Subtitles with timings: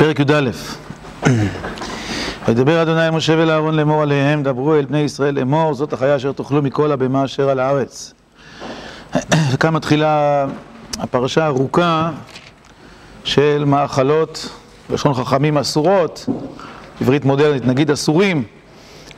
[0.00, 0.50] פרק י"א
[2.48, 6.16] וידבר אדוני אל משה ואל אהרון לאמור עליהם, דברו אל בני ישראל לאמור, זאת החיה
[6.16, 8.14] אשר תאכלו מכל הבהמה אשר על הארץ.
[9.52, 10.46] וכאן מתחילה
[10.98, 12.10] הפרשה הארוכה
[13.24, 14.48] של מאכלות,
[14.90, 16.26] לשון חכמים אסורות,
[17.00, 18.44] עברית מודרנית, נגיד אסורים,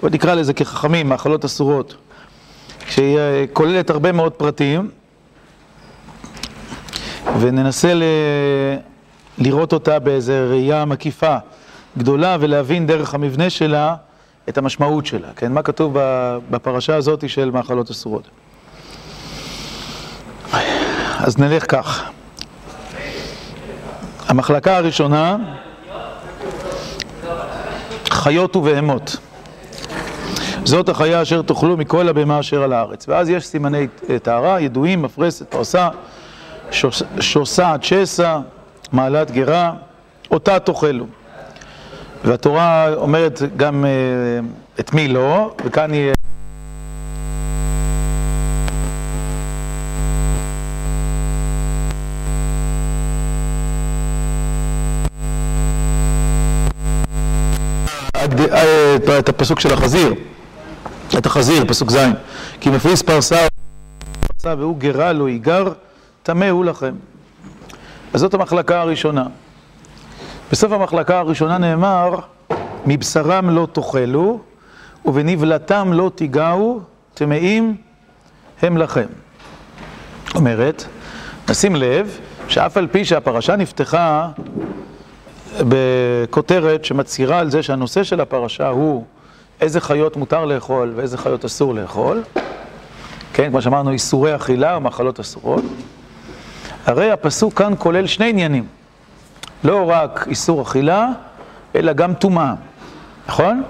[0.01, 1.95] בוא נקרא לזה כחכמים, מאכלות אסורות,
[2.89, 3.19] שהיא
[3.53, 4.91] כוללת הרבה מאוד פרטים,
[7.41, 8.03] וננסה ל...
[9.39, 11.37] לראות אותה באיזו ראייה מקיפה
[11.99, 13.95] גדולה ולהבין דרך המבנה שלה
[14.49, 15.53] את המשמעות שלה, כן?
[15.53, 15.97] מה כתוב
[16.51, 18.29] בפרשה הזאת של מאכלות אסורות.
[21.19, 22.11] אז נלך כך.
[24.29, 25.37] המחלקה הראשונה,
[28.11, 29.17] חיות ובהמות.
[30.65, 33.09] זאת החיה אשר תאכלו מכל הבהמה אשר על הארץ.
[33.09, 33.87] ואז יש סימני
[34.23, 35.89] טהרה, ידועים, מפרסת, פרסה,
[37.21, 38.39] שוסעת שסע,
[38.93, 39.73] מעלת גרה,
[40.31, 41.07] אותה תאכלו.
[42.25, 43.85] והתורה אומרת גם
[44.81, 46.13] את מי לא, וכאן היא...
[59.19, 60.15] את הפסוק של החזיר,
[61.19, 61.97] את החזיר, פסוק ז',
[62.61, 63.47] כי מפריס פרסה
[64.45, 65.73] והוא גרה לא ייגר,
[66.23, 66.95] טמא הוא לכם.
[68.15, 69.27] אז זאת המחלקה הראשונה.
[70.53, 72.15] בסוף המחלקה הראשונה נאמר,
[72.87, 74.39] מבשרם לא תאכלו,
[75.05, 76.81] ובנבלתם לא תיגעו,
[77.15, 77.77] טמאים
[78.63, 79.07] הם לכם.
[80.35, 80.85] אומרת,
[81.49, 84.29] נשים לב, שאף על פי שהפרשה נפתחה
[85.61, 89.05] בכותרת שמצהירה על זה שהנושא של הפרשה הוא
[89.61, 92.23] איזה חיות מותר לאכול ואיזה חיות אסור לאכול,
[93.33, 95.65] כן, כמו שאמרנו, איסורי אכילה ומחלות אסורות.
[96.87, 98.67] הרי הפסוק כאן כולל שני עניינים,
[99.65, 101.09] לא רק איסור אכילה,
[101.77, 102.55] אלא גם טומאה,
[103.29, 103.63] נכון?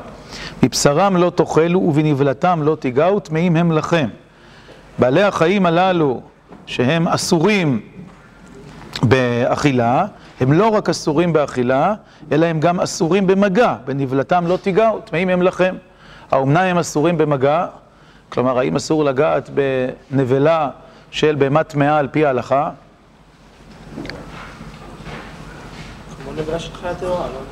[0.62, 4.08] מבשרם לא תאכלו ובנבלתם לא תיגעו, טמאים הם לכם.
[4.98, 6.20] בעלי החיים הללו,
[6.66, 7.80] שהם אסורים
[9.02, 10.06] באכילה,
[10.40, 11.94] הם לא רק אסורים באכילה,
[12.32, 15.74] אלא הם גם אסורים במגע, בנבלתם לא תיגעו, טמאים הם לכם.
[16.30, 17.66] האומנם הם אסורים במגע?
[18.28, 19.50] כלומר, האם אסור לגעת
[20.10, 20.70] בנבלה
[21.10, 22.70] של בהמה טמאה על פי ההלכה?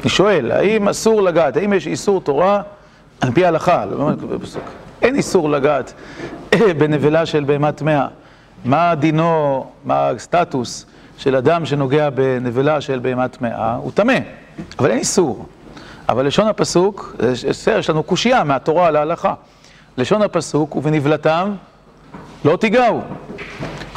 [0.01, 2.63] אני שואל, האם אסור לגעת, האם יש איסור תורה
[3.21, 3.85] על פי ההלכה?
[5.03, 5.93] אין איסור לגעת
[6.79, 8.07] בנבלה של בהמה טמאה.
[8.65, 10.87] מה דינו, מה הסטטוס
[11.19, 13.75] של אדם שנוגע בנבלה של בהמה טמאה?
[13.75, 14.19] הוא טמא,
[14.79, 15.47] אבל אין איסור.
[16.09, 17.17] אבל לשון הפסוק,
[17.77, 19.35] יש לנו קושייה מהתורה להלכה.
[19.97, 21.55] לשון הפסוק, ובנבלתם
[22.45, 23.01] לא תיגעו.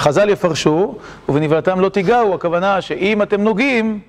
[0.04, 0.96] חז"ל יפרשו,
[1.30, 4.00] ובנבלתם לא תיגעו, הכוונה שאם אתם נוגעים,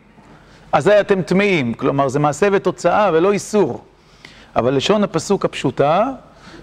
[0.72, 1.74] אזי אתם טמאים.
[1.74, 3.84] כלומר, זה מעשה ותוצאה ולא איסור.
[4.56, 6.10] אבל לשון הפסוק הפשוטה,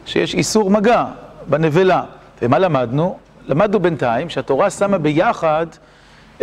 [0.06, 1.06] שיש איסור מגע
[1.48, 2.04] בנבלה.
[2.42, 3.18] ומה למדנו?
[3.48, 5.66] למדנו בינתיים שהתורה שמה ביחד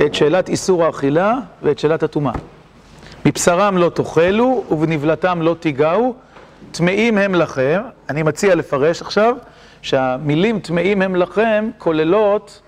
[0.01, 2.33] את שאלת איסור האכילה ואת שאלת הטומאה.
[3.27, 6.15] מבשרם לא תאכלו ובנבלתם לא תיגעו,
[6.71, 7.81] טמאים הם לכם.
[8.11, 9.35] אני מציע לפרש עכשיו
[9.83, 12.61] שהמילים טמאים הם לכם כוללות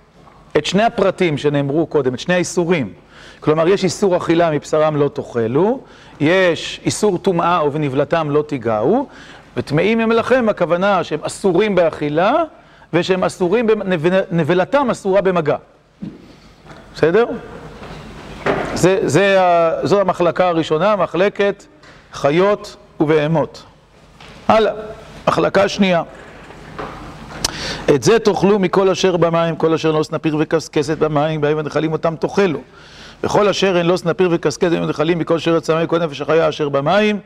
[0.57, 2.93] את שני הפרטים שנאמרו קודם, את שני האיסורים.
[3.41, 5.81] כלומר, יש איסור אכילה מבשרם לא תאכלו,
[6.21, 9.09] יש איסור טומאה ובנבלתם לא תיגעו,
[9.57, 12.33] וטמאים הם לכם, הכוונה שהם אסורים באכילה,
[12.93, 13.67] ושהם אסורים,
[14.31, 15.57] נבלתם אסורה במגע.
[16.95, 17.27] בסדר?
[18.75, 19.39] זה, זה,
[19.83, 21.65] זו המחלקה הראשונה, מחלקת
[22.13, 23.63] חיות ובהמות.
[24.49, 24.73] הלאה,
[25.29, 26.03] מחלקה שנייה.
[27.95, 32.15] את זה תאכלו מכל אשר במים, כל אשר לא סנפיר וקשקשת במים, בהם הנחלים אותם
[32.17, 32.59] תאכלו.
[33.25, 36.69] וכל אשר אין לא סנפיר וקשקשת בהם הנחלים מכל אשר יצא כל נפש החיה אשר
[36.69, 37.21] במים,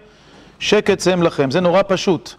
[0.58, 1.50] שקט צם לכם.
[1.50, 2.34] זה נורא פשוט.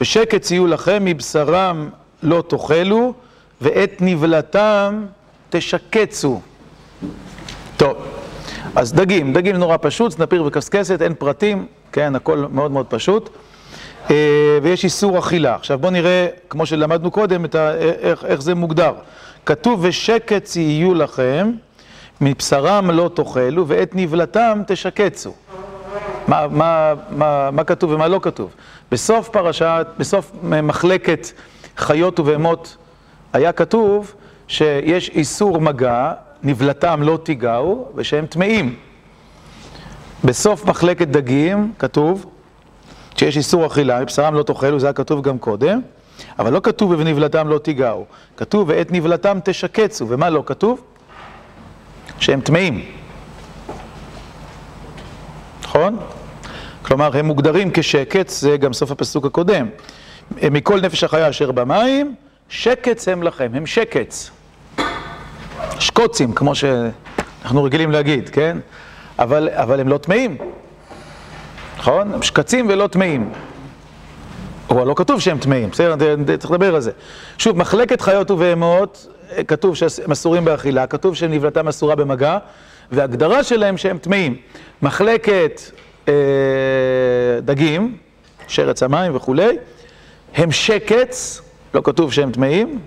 [0.00, 1.88] ושקט יהיו לכם, מבשרם
[2.22, 3.14] לא תאכלו,
[3.60, 5.04] ואת נבלתם
[5.50, 6.40] תשקצו.
[7.76, 7.96] טוב,
[8.76, 13.30] אז דגים, דגים נורא פשוט, סנפיר וקשקשת, אין פרטים, כן, הכל מאוד מאוד פשוט.
[14.62, 15.54] ויש איסור אכילה.
[15.54, 18.92] עכשיו בואו נראה, כמו שלמדנו קודם, ה, איך, איך זה מוגדר.
[19.46, 21.52] כתוב ושקץ יהיו לכם,
[22.20, 25.32] מבשרם לא תאכלו, ואת נבלתם תשקצו.
[26.28, 28.50] מה, מה, מה, מה כתוב ומה לא כתוב?
[28.90, 31.26] בסוף פרשת, בסוף מחלקת
[31.76, 32.76] חיות ובהמות
[33.32, 34.14] היה כתוב
[34.48, 36.12] שיש איסור מגע,
[36.42, 38.74] נבלתם לא תיגעו, ושהם טמאים.
[40.24, 42.26] בסוף מחלקת דגים כתוב
[43.16, 45.80] שיש איסור אכילה, מבשרם לא תאכלו, זה היה כתוב גם קודם,
[46.38, 48.06] אבל לא כתוב ובנבלתם לא תיגעו,
[48.36, 50.80] כתוב ואת נבלתם תשקצו, ומה לא כתוב?
[52.18, 52.84] שהם טמאים.
[55.62, 55.98] נכון?
[56.82, 59.68] כלומר, הם מוגדרים כשקץ, זה גם סוף הפסוק הקודם.
[60.42, 62.14] מכל נפש החיה אשר במים,
[62.48, 64.30] שקץ הם לכם, הם שקץ.
[65.78, 68.58] שקוצים, כמו שאנחנו רגילים להגיד, כן?
[69.18, 70.36] אבל, אבל הם לא טמאים,
[71.82, 72.14] נכון?
[72.14, 73.32] הם שקצים ולא טמאים.
[74.70, 75.94] אבל לא כתוב שהם טמאים, בסדר?
[76.38, 76.90] צריך לדבר על זה.
[77.38, 79.06] שוב, מחלקת חיות ובהמות,
[79.48, 82.38] כתוב שהם אסורים באכילה, כתוב שנבלתם אסורה במגע,
[82.92, 84.36] והגדרה שלהם שהם טמאים.
[84.82, 85.60] מחלקת
[86.08, 86.14] אה,
[87.40, 87.96] דגים,
[88.48, 89.56] שרץ המים וכולי,
[90.34, 91.42] הם שקץ,
[91.74, 92.78] לא כתוב שהם טמאים,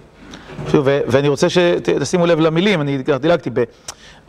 [0.71, 3.49] שוב, ואני רוצה שתשימו לב למילים, אני דילגתי,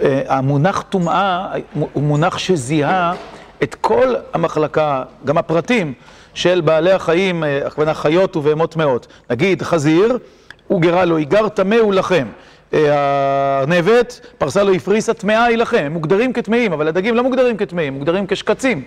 [0.00, 1.48] אה, המונח טומאה
[1.92, 3.12] הוא מונח שזיהה
[3.62, 5.92] את כל המחלקה, גם הפרטים
[6.34, 9.06] של בעלי החיים, אה, הכוונה חיות ובהמות טמאות.
[9.30, 10.18] נגיד חזיר,
[10.66, 12.26] הוא גרה לו, יגר טמא הוא לכם.
[12.72, 15.82] הארנבת, פרסה לו הפריסה, טמאה היא לכם.
[15.86, 18.82] הם מוגדרים כטמאים, אבל הדגים לא מוגדרים כטמאים, מוגדרים כשקצים.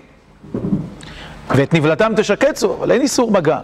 [1.49, 3.59] ואת נבלתם תשקצו, אבל אין איסור מגע.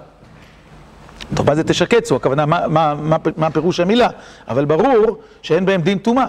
[1.35, 2.15] טוב, מה זה תשקצו?
[2.15, 4.09] הכוונה, מה, מה, מה, מה פירוש המילה?
[4.47, 6.25] אבל ברור שאין בהם דין טומאה.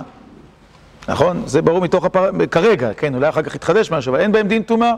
[1.09, 1.43] נכון?
[1.47, 2.31] זה ברור מתוך הפר...
[2.51, 4.93] כרגע, כן, אולי אחר כך יתחדש משהו, אבל אין בהם דין טומאה.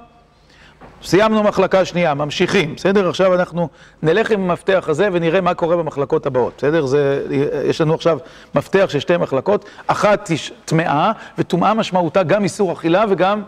[1.02, 3.08] סיימנו מחלקה שנייה, ממשיכים, בסדר?
[3.08, 3.68] עכשיו אנחנו
[4.02, 6.86] נלך עם המפתח הזה ונראה מה קורה במחלקות הבאות, בסדר?
[6.86, 7.24] זה,
[7.64, 8.18] יש לנו עכשיו
[8.54, 10.30] מפתח של שתי מחלקות, אחת
[10.64, 13.42] טמאה, וטומאה משמעותה גם איסור אכילה וגם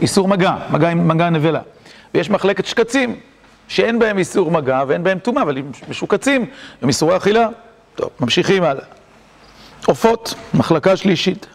[0.00, 1.60] איסור מגע, מגע מגע נבלה.
[2.14, 3.16] ויש מחלקת שקצים,
[3.68, 6.46] שאין בהם איסור מגע ואין בהם טומאה, אבל הם משוקצים,
[6.82, 7.48] הם איסורי אכילה.
[7.94, 8.99] טוב, ממשיכים הלאה.
[9.90, 11.46] עופות, מחלקה שלישית.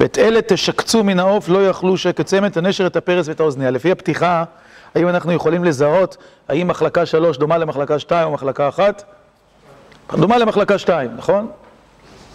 [0.00, 3.70] ואת אלה תשקצו מן העוף, לא יאכלו שקצם את הנשר, את הפרס ואת האוזניה.
[3.70, 4.44] לפי הפתיחה,
[4.94, 6.16] האם אנחנו יכולים לזהות
[6.48, 9.04] האם מחלקה שלוש דומה למחלקה שתיים או מחלקה אחת?
[10.12, 11.50] דומה למחלקה שתיים, נכון?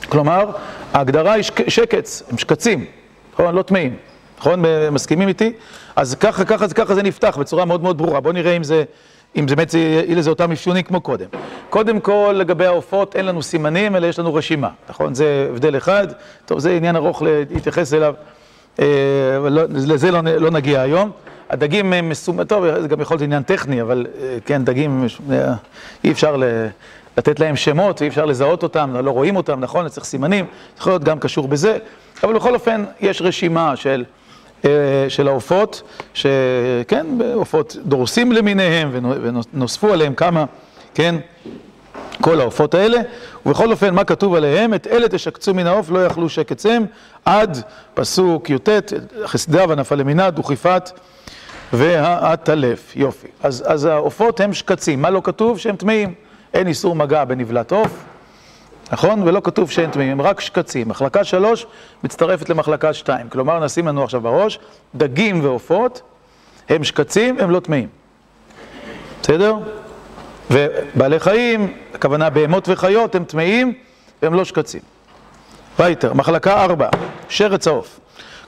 [0.10, 0.52] כלומר,
[0.94, 2.86] ההגדרה היא שקץ, הם שקצים,
[3.34, 3.56] נכון?
[3.56, 3.96] לא טמאים,
[4.40, 4.64] נכון?
[4.92, 5.54] מסכימים איתי?
[5.96, 8.20] אז ככה, ככה, ככה זה נפתח בצורה מאוד מאוד ברורה.
[8.20, 8.84] בואו נראה אם זה...
[9.36, 11.26] אם באמת יהיה לזה אותם אפיונים כמו קודם.
[11.70, 15.14] קודם כל, לגבי העופות אין לנו סימנים, אלא יש לנו רשימה, נכון?
[15.14, 16.08] זה הבדל אחד,
[16.46, 18.14] טוב, זה עניין ארוך להתייחס אליו,
[18.80, 18.86] אה,
[19.50, 21.12] לא, לזה לא, לא נגיע היום.
[21.50, 25.54] הדגים הם מסומנים, טוב, זה גם יכול להיות עניין טכני, אבל אה, כן, דגים, אה,
[26.04, 26.42] אי אפשר
[27.18, 29.90] לתת להם שמות, אי אפשר לזהות אותם, לא רואים אותם, נכון?
[29.90, 30.46] צריך סימנים,
[30.78, 31.78] יכול להיות גם קשור בזה,
[32.24, 34.04] אבל בכל אופן, יש רשימה של...
[35.10, 35.82] של העופות,
[36.14, 40.46] שכן, עופות דורסים למיניהם ונוספו עליהם כמה,
[40.94, 41.16] כן,
[42.22, 42.98] כל העופות האלה,
[43.46, 44.74] ובכל אופן, מה כתוב עליהם?
[44.74, 46.84] את אלה תשקצו מן העוף, לא יכלו שקצם,
[47.26, 47.62] עד
[47.94, 48.70] פסוק י"ט,
[49.26, 50.92] חסדה ונפל למנעד וכיפת
[51.74, 52.96] והעטלף.
[52.96, 53.28] יופי.
[53.44, 55.60] אז, אז העופות הם שקצים, מה לא כתוב?
[55.60, 56.14] שהם טמאים.
[56.54, 58.06] אין איסור מגע בנבלת עוף.
[58.92, 59.22] נכון?
[59.28, 60.90] ולא כתוב שאין טמאים, רק שקצים.
[60.90, 61.66] מחלקה שלוש
[62.04, 63.30] מצטרפת למחלקה שתיים.
[63.30, 64.60] כלומר, נשים לנו עכשיו בראש,
[64.96, 66.02] דגים ועופות
[66.70, 67.88] הם שקצים, הם לא טמאים.
[69.22, 69.56] בסדר?
[70.52, 73.74] ובעלי חיים, הכוונה בהמות וחיות, הם טמאים,
[74.22, 74.82] הם לא שקצים.
[75.80, 76.90] וייטר, מחלקה ארבע,
[77.30, 78.00] שרץ העוף.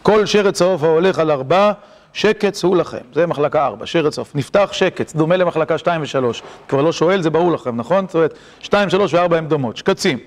[0.04, 1.72] כל שרץ העוף ההולך על ארבע,
[2.14, 2.98] שקץ הוא לכם.
[3.14, 4.36] זה מחלקה ארבע, שרץ עוף.
[4.36, 6.44] נפתח שקץ, דומה למחלקה שתיים ושלוש.
[6.68, 8.08] כבר לא שואל, זה ברור לכם, נכון?
[8.08, 10.18] זאת אומרת, שתיים, שלוש וארבע הם דומות, שקצים.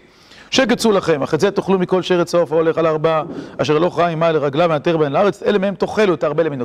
[0.50, 3.22] שקצו לכם, אך את זה תאכלו מכל שרץ עוף ההולך על ארבע,
[3.58, 6.64] אשר לא חי מה לרגליו ונטר בהן לארץ, אלה מהם תאכלו את הרבה למינו.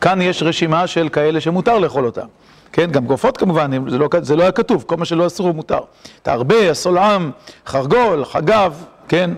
[0.00, 2.26] כאן יש רשימה של כאלה שמותר לאכול אותם.
[2.72, 5.54] כן, גם גופות כמובן, זה לא, זה לא היה כתוב, כל מה שלא אסור הוא
[5.54, 5.78] מותר.
[6.22, 7.30] את הרבה, הסולעם,
[7.66, 9.30] חרגול, חגב, כן,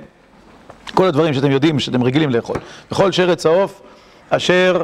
[0.95, 2.57] כל הדברים שאתם יודעים, שאתם רגילים לאכול.
[2.91, 3.83] בכל שרץ העוף,
[4.31, 4.83] אשר...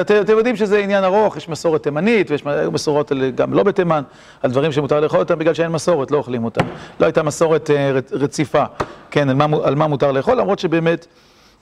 [0.00, 4.02] אתם יודעים שזה עניין ארוך, יש מסורת תימנית, ויש מסורות גם לא בתימן,
[4.42, 6.64] על דברים שמותר לאכול אותם בגלל שאין מסורת, לא אוכלים אותם.
[7.00, 7.70] לא הייתה מסורת
[8.12, 8.64] רציפה,
[9.10, 9.28] כן,
[9.64, 11.06] על מה, מותר לאכול, למרות שבאמת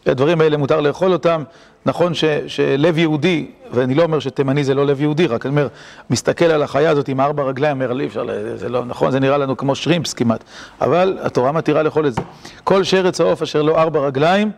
[0.07, 1.43] הדברים האלה מותר לאכול אותם.
[1.87, 5.69] נכון ש, שלב יהודי, ואני לא אומר שתימני זה לא לב יהודי, רק אני אומר,
[6.11, 9.39] מסתכל על החיה הזאת עם ארבע רגליים, אומר, לי אפשר, זה לא נכון, זה נראה
[9.39, 10.45] לנו כמו שרימפס כמעט,
[10.81, 12.21] אבל התורה מתירה לאכול את זה.
[12.65, 14.51] כל שרץ העוף אשר לו ארבע רגליים,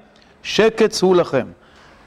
[0.42, 1.46] שקץ הוא לכם.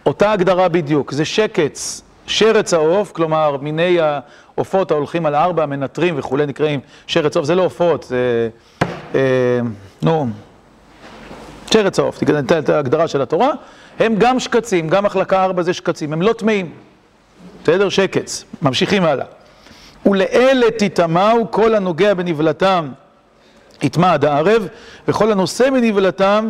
[0.06, 6.46] אותה הגדרה בדיוק, זה שקץ, שרץ העוף, כלומר מיני העופות ההולכים על ארבע, המנטרים וכולי
[6.46, 8.50] נקראים שרץ עוף, זה לא עופות, זה,
[9.16, 9.20] אה,
[10.02, 10.28] נו,
[11.74, 13.52] שרץ העוף, תקרא את ההגדרה של התורה,
[14.00, 16.72] הם גם שקצים, גם מחלקה ארבע זה שקצים, הם לא טמאים,
[17.64, 17.90] בסדר?
[17.90, 19.26] שקץ, ממשיכים הלאה.
[20.06, 22.90] ולאלה תטמאו כל הנוגע בנבלתם
[23.82, 24.68] יטמע עד הערב,
[25.08, 26.50] וכל הנושא בנבלתם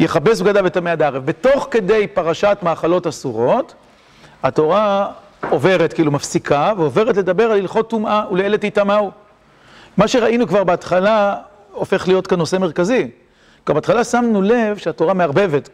[0.00, 1.26] יכבס בגדיו וטמא עד הערב.
[1.26, 3.74] בתוך כדי פרשת מאכלות אסורות,
[4.42, 5.08] התורה
[5.50, 9.10] עוברת, כאילו מפסיקה, ועוברת לדבר על הלכות טומאה ולאלה תטמאו.
[9.96, 11.36] מה שראינו כבר בהתחלה
[11.72, 13.10] הופך להיות כאן נושא מרכזי.
[13.66, 15.68] כבר בהתחלה שמנו לב שהתורה מערבבת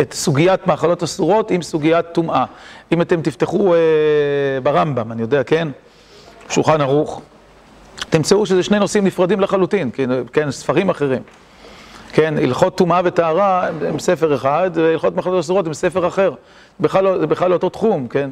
[0.00, 2.44] את סוגיית מאכלות אסורות עם סוגיית טומאה.
[2.92, 3.74] אם אתם תפתחו
[4.62, 5.68] ברמב"ם, אני יודע, כן?
[6.50, 7.22] שולחן ערוך,
[8.10, 9.90] תמצאו שזה שני נושאים נפרדים לחלוטין,
[10.32, 11.22] כן, ספרים אחרים.
[12.18, 16.32] כן, הלכות טומאה וטהרה הם ספר אחד, והלכות מאכלות אסורות הם ספר אחר.
[16.80, 18.30] בכלל לא, זה בכלל לא אותו תחום, כן?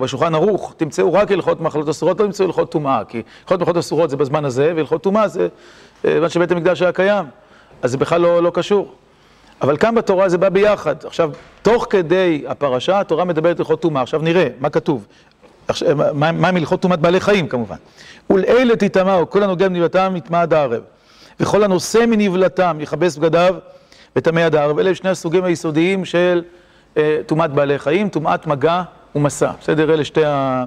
[0.00, 4.10] בשולחן ערוך תמצאו רק הלכות מאכלות אסורות, לא תמצאו הלכות טומאה, כי הלכות מאכלות אסורות
[4.10, 5.48] זה בזמן הזה, והלכות טומאה זה
[6.04, 7.24] בזמן שבית המקדש היה קיים,
[7.82, 8.92] אז זה בכלל לא, לא קשור.
[9.62, 10.96] אבל כאן בתורה זה בא ביחד.
[11.04, 11.30] עכשיו,
[11.62, 14.02] תוך כדי הפרשה, התורה מדברת הלכות טומאה.
[14.02, 15.06] עכשיו נראה מה כתוב.
[16.14, 17.76] מה עם הלכות טומאת בעלי חיים כמובן.
[18.30, 20.82] ולאלה תטמאו, כל הנוגע בנבלתם יטמא עד הערב.
[21.40, 23.54] וכל הנושא מנבלתם יכבס בגדיו
[24.16, 24.78] וטמא עד הערב.
[24.78, 26.42] אלה שני הסוגים היסודיים של
[27.26, 28.82] טומאת בעלי חיים, טומאת מגע
[29.14, 29.50] ומסע.
[29.60, 29.94] בסדר?
[29.94, 30.64] אלה שתי ה...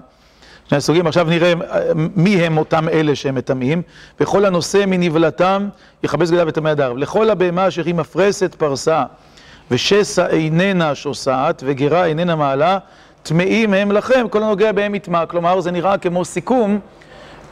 [0.70, 1.08] שני הסוגים.
[1.08, 1.54] עכשיו נראה
[1.96, 3.82] מי הם אותם אלה שהם מטמאים.
[4.20, 5.70] וכל הנושא מנבלתם
[6.04, 6.98] יכבס בגדיו וטמא הערב.
[6.98, 9.04] לכל הבהמה אשר היא מפרסת פרסה
[9.72, 12.78] ושסע איננה שוסעת וגרה איננה מעלה
[13.24, 15.26] טמאים הם לכם, כל הנוגע בהם יטמע.
[15.26, 16.80] כלומר, זה נראה כמו סיכום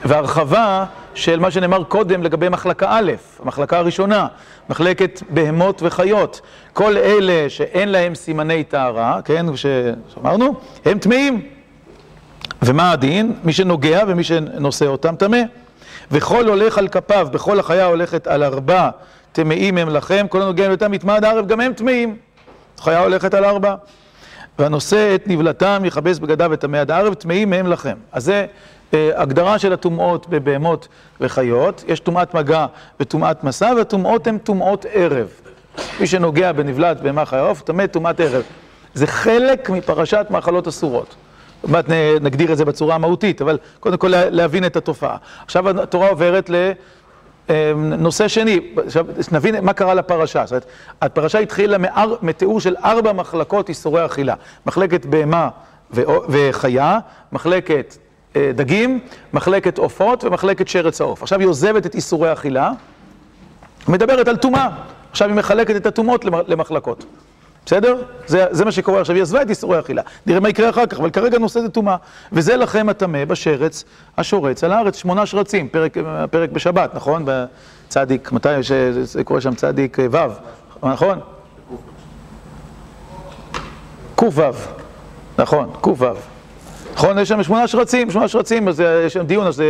[0.06, 3.12] והרחבה של מה שנאמר קודם לגבי מחלקה א',
[3.44, 4.28] המחלקה הראשונה,
[4.70, 6.42] מחלקת בהמות וחיות.
[6.74, 10.54] כל אלה שאין להם סימני טהרה, כן, שאמרנו,
[10.86, 11.42] הם טמאים.
[12.62, 13.34] ומה הדין?
[13.44, 15.42] מי שנוגע ומי שנושא אותם טמא.
[16.12, 18.90] וכל הולך על כפיו, בכל החיה הולכת על ארבע,
[19.32, 22.16] טמאים הם לכם, כל הנוגע באותם יטמע עד הערב, גם הם טמאים.
[22.80, 23.76] חיה הולכת על ארבע.
[24.60, 27.98] והנושא את נבלתם יכבס בגדיו וטמא עד הערב, טמאים מהם לכם.
[28.12, 28.46] אז זה
[28.94, 30.88] הגדרה של הטומאות בבהמות
[31.22, 31.84] וחיות.
[31.88, 32.66] יש טומאת מגע
[33.00, 35.28] וטומאת מסע, והטומאות הן טומאות ערב.
[36.00, 38.44] מי שנוגע בנבלת בהמה חיה עוף, טמא טומאת ערב.
[38.94, 41.16] זה חלק מפרשת מאכלות אסורות.
[42.22, 45.18] נגדיר את זה בצורה המהותית, אבל קודם כל להבין את התופעה.
[45.46, 46.50] עכשיו התורה עוברת
[47.50, 50.46] לנושא שני, עכשיו נבין מה קרה לפרשה.
[50.46, 50.66] זאת אומרת,
[51.02, 51.78] הפרשה התחילה
[52.22, 54.36] מתיאור של ארבע מחלקות איסורי אכילה.
[54.66, 55.50] מחלקת בהמה
[56.30, 57.00] וחיה,
[57.32, 57.98] מחלקת
[58.38, 59.00] דגים,
[59.34, 61.22] מחלקת עופות ומחלקת שרץ העוף.
[61.24, 62.72] עכשיו היא עוזבת את איסורי האכילה,
[63.88, 64.70] מדברת על טומאה.
[65.12, 67.06] עכשיו היא מחלקת את הטומאות למחלקות.
[67.68, 68.04] בסדר?
[68.28, 70.02] זה, זה מה שקורה עכשיו, היא עזבה את איסורי האכילה.
[70.26, 71.96] נראה מה יקרה אחר כך, אבל כרגע נושא זה טומאה.
[72.32, 73.84] וזה לכם הטמא בשרץ
[74.18, 75.98] השורץ על הארץ, שמונה שרצים, פרק,
[76.32, 77.26] פרק בשבת, נכון?
[77.26, 78.50] בצדיק, מתי
[79.02, 80.18] זה קורה שם צדיק ו',
[80.84, 81.20] נכון?
[84.16, 84.42] קו"ו,
[85.38, 86.37] נכון, קו"ו.
[86.98, 89.64] נכון, יש שם שמונה שרצים, שמונה שרצים, אז יש שם דיון, אז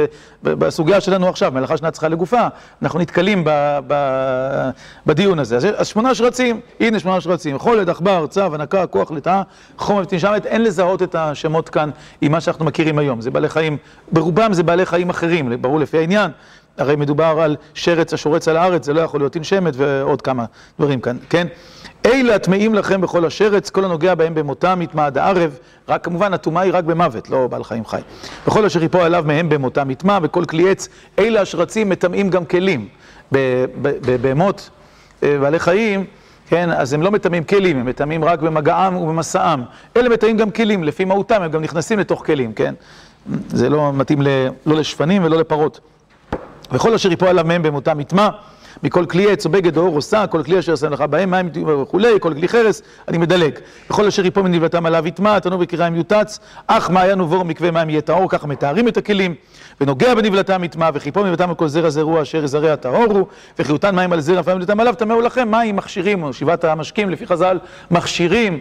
[0.44, 2.48] בסוגיה שלנו עכשיו, מלאכה שנה צריכה לגופה,
[2.82, 3.44] אנחנו נתקלים
[5.06, 5.58] בדיון הזה.
[5.78, 9.42] אז שמונה שרצים, הנה שמונה שרצים, חולד, עכבר, צב, הנקה, כוח, לטאה,
[9.78, 11.90] חום ותנשמת, אין לזהות את השמות כאן
[12.22, 13.22] עם מה שאנחנו מכירים היום.
[13.22, 13.78] זה בעלי חיים,
[14.12, 16.32] ברובם זה בעלי חיים אחרים, ברור לפי העניין.
[16.78, 20.46] הרי מדובר על שרץ השורץ על הארץ, זה לא יכול להיות תנשמת ועוד כמה
[20.80, 21.48] דברים כאן, כן?
[22.06, 25.58] אלה הטמאים לכם בכל השרץ, כל הנוגע בהם במותם יטמע עד הערב,
[25.90, 28.02] רק כמובן הטומאה היא רק במוות, לא בעל חיים חי.
[28.48, 32.88] וכל אשר יפול עליו מהם במותם יטמע, וכל כלי עץ, אלה השרצים מטמאים גם כלים.
[33.82, 34.70] בבהמות,
[35.22, 36.06] בעלי חיים,
[36.50, 39.64] כן, אז הם לא מטמאים כלים, הם מטמאים רק במגעם ובמסעם.
[39.98, 42.74] אלה מטמאים גם כלים, לפי מהותם, הם גם נכנסים לתוך כלים, כן?
[43.50, 44.28] זה לא מתאים ל,
[44.66, 45.80] לא לשפנים ולא לפרות.
[46.72, 48.30] וכל אשר יפול עליו מהם במותם יטמע.
[48.84, 51.32] מכל כלי עץ או בגד או אור או שא, כל כלי אשר שם לך בהם,
[51.32, 51.50] מים
[51.82, 53.60] וכולי, כל כלי חרס, אני מדלג.
[53.90, 58.02] וכל אשר יפול מנבלתם עליו יטמע, תנור בקיריים יוטץ, אך מעיין ובור מקווה מים יהיה
[58.02, 59.36] טהור, ככה מתארים את הכלים.
[59.82, 63.28] ונוגע בנבלתם יטמע, וחיפול מנבלתם כל זרע זרוע אשר יזרע טהורו,
[63.60, 67.28] וחיותן מים על זרע פעמים נבלתם עליו, טמאו לכם, מים מכשירים, או שבעת המשקים, לפי
[67.28, 67.60] חז"ל,
[67.92, 68.60] מכשירים,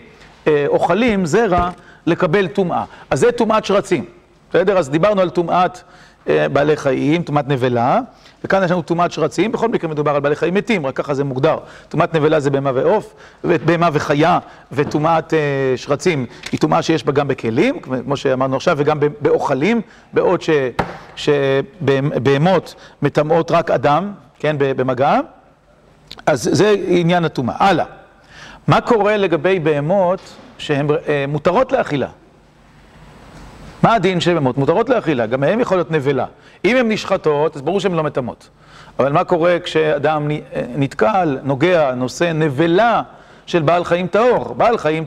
[0.67, 1.71] אוכלים, זרע,
[2.07, 2.85] לקבל טומאה.
[3.11, 4.05] אז זה טומאת שרצים,
[4.51, 4.79] בסדר?
[4.79, 5.81] אז דיברנו על טומאת
[6.27, 8.01] בעלי חיים, טומאת נבלה.
[8.45, 11.25] וכאן יש לנו טומאת שרצים, בכל מקרה מדובר על בעלי חיים מתים, רק ככה זה
[11.25, 11.59] מוגדר.
[11.89, 13.15] טומאת נבלה זה בהמה ועוף,
[13.45, 14.39] בהמה וחיה,
[14.73, 15.35] וטומאת
[15.77, 19.81] שרצים היא טומאה שיש בה גם בכלים, כמו שאמרנו עכשיו, וגם באוכלים,
[20.13, 20.43] בעוד
[21.17, 25.21] שבהמות מטמאות רק אדם, כן, במגע.
[26.27, 27.57] אז זה עניין הטומאה.
[27.59, 27.87] הלאה.
[28.69, 30.21] מה קורה לגבי בהמות
[30.59, 30.87] שהן
[31.29, 32.09] מותרות לאכילה?
[33.83, 34.59] מה הדין של בהמות?
[34.59, 36.27] מותרות לאכילה, גם מהן יכול להיות נבלה.
[36.65, 38.49] אם הן נשחטות, אז ברור שהן לא מטמאות.
[38.99, 40.29] אבל מה קורה כשאדם
[40.77, 43.03] נתקל, נוגע, נושא נבלה
[43.47, 44.55] של בעל חיים טהור?
[44.55, 45.05] בעל חיים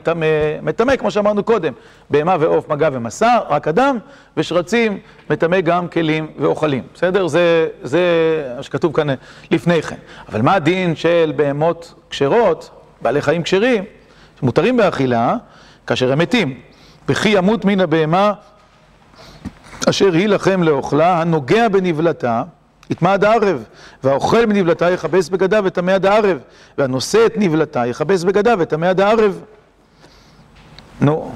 [0.62, 1.72] מטמא, כמו שאמרנו קודם,
[2.10, 3.98] בהמה ועוף, מגע ומסע, רק אדם,
[4.36, 4.98] ושרצים
[5.30, 6.82] מטמא גם כלים ואוכלים.
[6.94, 7.26] בסדר?
[7.26, 8.00] זה, זה
[8.56, 9.06] מה שכתוב כאן
[9.50, 9.96] לפני כן.
[10.28, 12.70] אבל מה הדין של בהמות כשרות,
[13.02, 13.84] בעלי חיים כשרים,
[14.40, 15.36] שמותרים באכילה,
[15.86, 16.60] כאשר הם מתים?
[17.08, 18.32] וכי ימות מן הבהמה
[19.88, 22.42] אשר היא לכם לאוכלה, הנוגע בנבלתה,
[22.90, 23.64] יטמע עד הערב,
[24.04, 26.38] והאוכל מנבלתה יכבס בגדיו וטמא עד הערב,
[26.78, 29.40] והנושא את נבלתה יכבס בגדיו וטמא עד הערב.
[31.00, 31.32] נו,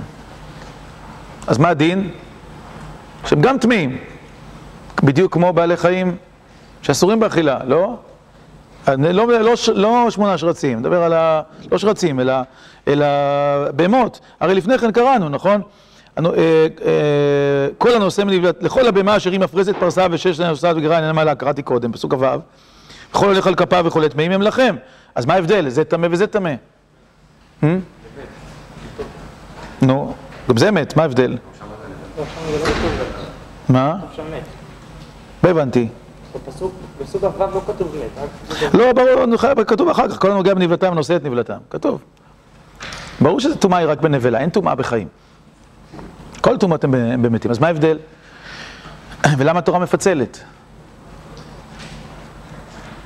[1.46, 2.10] אז מה הדין?
[3.26, 3.98] שהם גם טמאים,
[5.02, 6.16] בדיוק כמו בעלי חיים
[6.82, 7.96] שאסורים באכילה, לא?
[8.88, 11.42] לא, לא, לא, לא שמונה שרצים, נדבר על ה...
[11.72, 12.34] לא שרצים, אלא,
[12.88, 13.06] אלא
[13.76, 14.20] בהמות.
[14.40, 15.62] הרי לפני כן קראנו, נכון?
[16.18, 16.22] אה,
[16.84, 21.12] אה, כל הנושא מנבלת, לכל הבהמה אשר היא מפרסת פרסה ושש להם נוסעת וגרה איננה
[21.12, 22.24] מעלה, קראתי קודם, פסוק כ"ו.
[23.10, 24.76] וכל הולך על כפיו וכל טמאים הם לכם.
[25.14, 25.68] אז מה ההבדל?
[25.68, 26.54] זה טמא וזה טמא.
[29.82, 30.14] נו,
[30.48, 31.36] גם זה מת, מה ההבדל?
[33.68, 33.96] מה?
[35.44, 35.88] לא הבנתי.
[36.34, 36.72] בפסוק
[37.12, 38.74] כ"ו לא כתוב מת.
[38.74, 41.58] לא, ברור, כתוב אחר כך, כל הנוגע בנבלתם נושא את נבלתם.
[41.70, 42.00] כתוב.
[43.20, 45.08] ברור שזה טומאה היא רק בנבלה, אין טומאה בחיים.
[46.44, 47.98] כל טומאות הן במתים, אז מה ההבדל?
[49.38, 50.44] ולמה התורה מפצלת?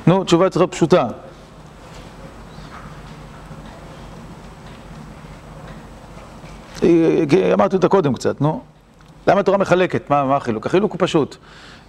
[0.07, 1.09] נו, תשובה צריכה פשוטה.
[7.53, 8.63] אמרתי אותה קודם קצת, נו.
[9.27, 10.11] למה התורה מחלקת?
[10.11, 10.67] מה, מה החילוק?
[10.67, 11.37] החילוק הוא פשוט.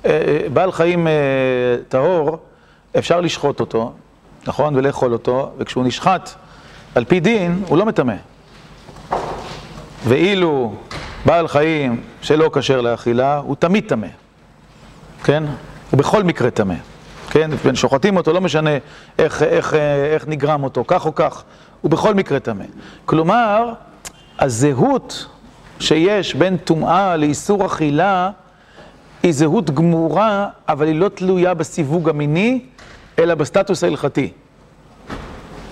[0.05, 1.13] אה, אה, בעל חיים אה,
[1.87, 2.37] טהור,
[2.97, 3.93] אפשר לשחוט אותו,
[4.47, 4.75] נכון?
[4.75, 6.29] ולאכול אותו, וכשהוא נשחט
[6.95, 8.15] על פי דין, הוא לא מטמא.
[10.07, 10.73] ואילו
[11.25, 14.07] בעל חיים שלא כשר לאכילה, הוא תמיד טמא,
[15.23, 15.43] כן?
[15.91, 16.75] הוא בכל מקרה טמא,
[17.29, 17.51] כן?
[17.73, 18.69] שוחטים אותו, לא משנה
[19.19, 19.73] איך, איך,
[20.13, 21.43] איך נגרם אותו, כך או כך,
[21.81, 22.65] הוא בכל מקרה טמא.
[23.05, 23.73] כלומר,
[24.39, 25.25] הזהות
[25.79, 28.29] שיש בין טומאה לאיסור אכילה
[29.23, 32.65] היא זהות גמורה, אבל היא לא תלויה בסיווג המיני,
[33.19, 34.31] אלא בסטטוס ההלכתי.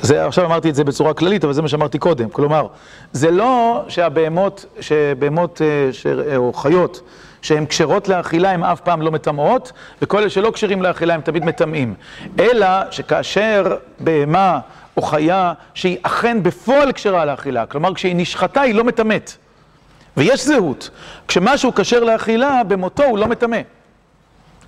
[0.07, 2.29] זה, עכשיו אמרתי את זה בצורה כללית, אבל זה מה שאמרתי קודם.
[2.29, 2.67] כלומר,
[3.11, 7.01] זה לא שהבהמות, שבהמות אה, או חיות
[7.41, 9.71] שהן כשרות לאכילה, הן אף פעם לא מטמאות,
[10.01, 11.93] וכל אלה שלא כשרים לאכילה הם תמיד מטמאים.
[12.39, 14.59] אלא שכאשר בהמה
[14.97, 19.31] או חיה שהיא אכן בפועל כשרה לאכילה, כלומר כשהיא נשחטה היא לא מטמאת.
[20.17, 20.89] ויש זהות.
[21.27, 23.59] כשמשהו כשר לאכילה, במותו הוא לא מטמא.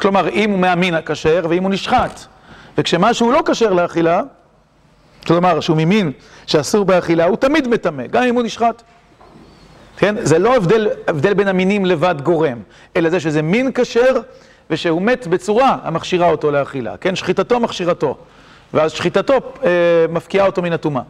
[0.01, 2.19] כלומר, אם הוא מהמין הכשר ואם הוא נשחט.
[2.77, 4.21] וכשמשהו לא כשר לאכילה,
[5.29, 6.11] כלומר, שהוא ממין
[6.47, 8.81] שאסור באכילה, הוא תמיד מטמא, גם אם הוא נשחט.
[9.97, 10.15] כן?
[10.21, 12.57] זה לא הבדל, הבדל בין המינים לבד גורם,
[12.95, 14.21] אלא זה שזה מין כשר
[14.69, 16.97] ושהוא מת בצורה המכשירה אותו לאכילה.
[16.97, 17.15] כן?
[17.15, 18.17] שחיטתו מכשירתו,
[18.73, 19.69] ואז שחיטתו אה,
[20.09, 21.03] מפקיעה אותו מן הטומאה.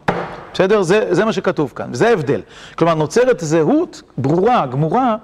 [0.52, 0.82] בסדר?
[0.82, 2.40] זה, זה מה שכתוב כאן, זה ההבדל.
[2.74, 5.16] כלומר, נוצרת זהות ברורה, גמורה,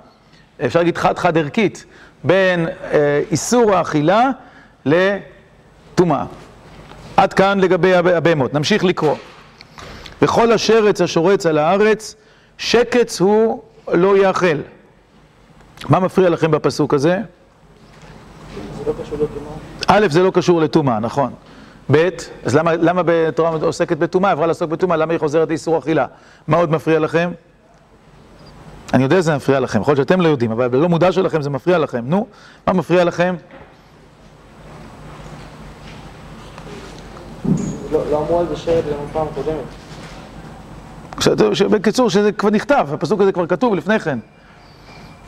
[0.66, 1.84] אפשר להגיד חד-חד ערכית,
[2.24, 4.30] בין אה, איסור האכילה
[4.84, 6.24] לטומאה.
[7.16, 8.54] עד כאן לגבי הבהמות.
[8.54, 9.14] נמשיך לקרוא.
[10.22, 12.14] וכל השרץ השורץ על הארץ,
[12.58, 14.56] שקץ הוא לא יאכל.
[15.88, 17.18] מה מפריע לכם בפסוק הזה?
[19.86, 21.32] א', זה לא קשור לטומאה, נכון.
[21.92, 22.08] ב',
[22.44, 24.30] אז למה, למה בתורה עוסקת בטומאה?
[24.30, 26.06] עברה לעסוק בטומאה, למה היא חוזרת לאיסור אכילה?
[26.48, 27.30] מה עוד מפריע לכם?
[28.94, 31.50] אני יודע שזה מפריע לכם, יכול להיות שאתם לא יודעים, אבל בלא מודע שלכם זה
[31.50, 32.04] מפריע לכם.
[32.06, 32.26] נו,
[32.66, 33.34] מה מפריע לכם?
[37.96, 39.26] לא, לא אמרו על זה שרד גם בפעם.
[41.70, 44.18] בקיצור, שזה כבר נכתב, הפסוק הזה כבר כתוב לפני כן.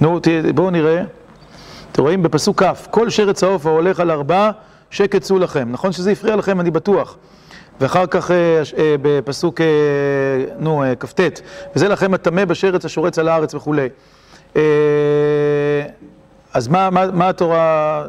[0.00, 0.20] נו,
[0.54, 1.02] בואו נראה.
[1.92, 4.50] אתם רואים בפסוק כ', כל שרץ העוף ההולך על ארבע,
[4.90, 5.68] שקט צאו לכם.
[5.72, 7.16] נכון שזה הפריע לכם, אני בטוח.
[7.80, 9.66] ואחר כך אה, אה, בפסוק, אה,
[10.58, 11.20] נו, כ"ט,
[11.76, 13.88] וזה לכם הטמא בשרץ השורץ על הארץ וכולי.
[16.54, 18.04] אז מה, מה, מה התורה,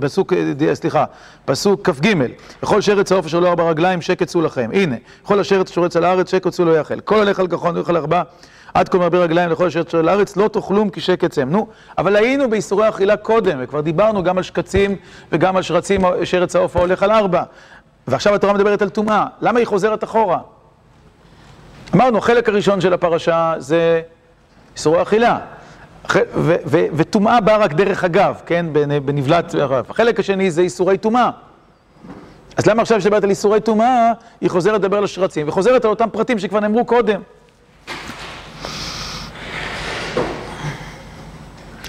[0.00, 0.32] פסוק,
[0.74, 1.04] סליחה,
[1.44, 2.14] פסוק כ"ג,
[2.62, 4.70] וכל שרץ העוף אשר לא ארבע רגליים, שקט צאו לכם.
[4.72, 7.00] הנה, כל השרץ השורץ על הארץ, שקט צאו לא יאכל.
[7.00, 8.22] כל הולך על גחון, הולך על ארבע,
[8.74, 11.50] עד כל מרבה רגליים לכל השרץ על הארץ, לא תאכלום כי שקט צאם.
[11.50, 11.66] נו,
[11.98, 14.96] אבל היינו באיסורי אכילה קודם, וכבר דיברנו גם על שקצים
[15.32, 17.42] וגם על שרצים, שרץ העוף ההולך על ארבע.
[18.06, 19.26] ועכשיו התורה מדברת על טומאה.
[19.40, 20.38] למה היא חוזרת אחורה?
[21.94, 24.00] אמרנו, החלק הראשון של הפרשה זה
[24.76, 25.38] איסורי אכילה.
[26.96, 28.66] וטומאה באה רק דרך אגב, כן?
[29.04, 29.54] בנבלת...
[29.88, 31.30] החלק השני זה איסורי טומאה.
[32.56, 36.10] אז למה עכשיו כשדברת על איסורי טומאה, היא חוזרת לדבר על השרצים, וחוזרת על אותם
[36.12, 37.20] פרטים שכבר נאמרו קודם.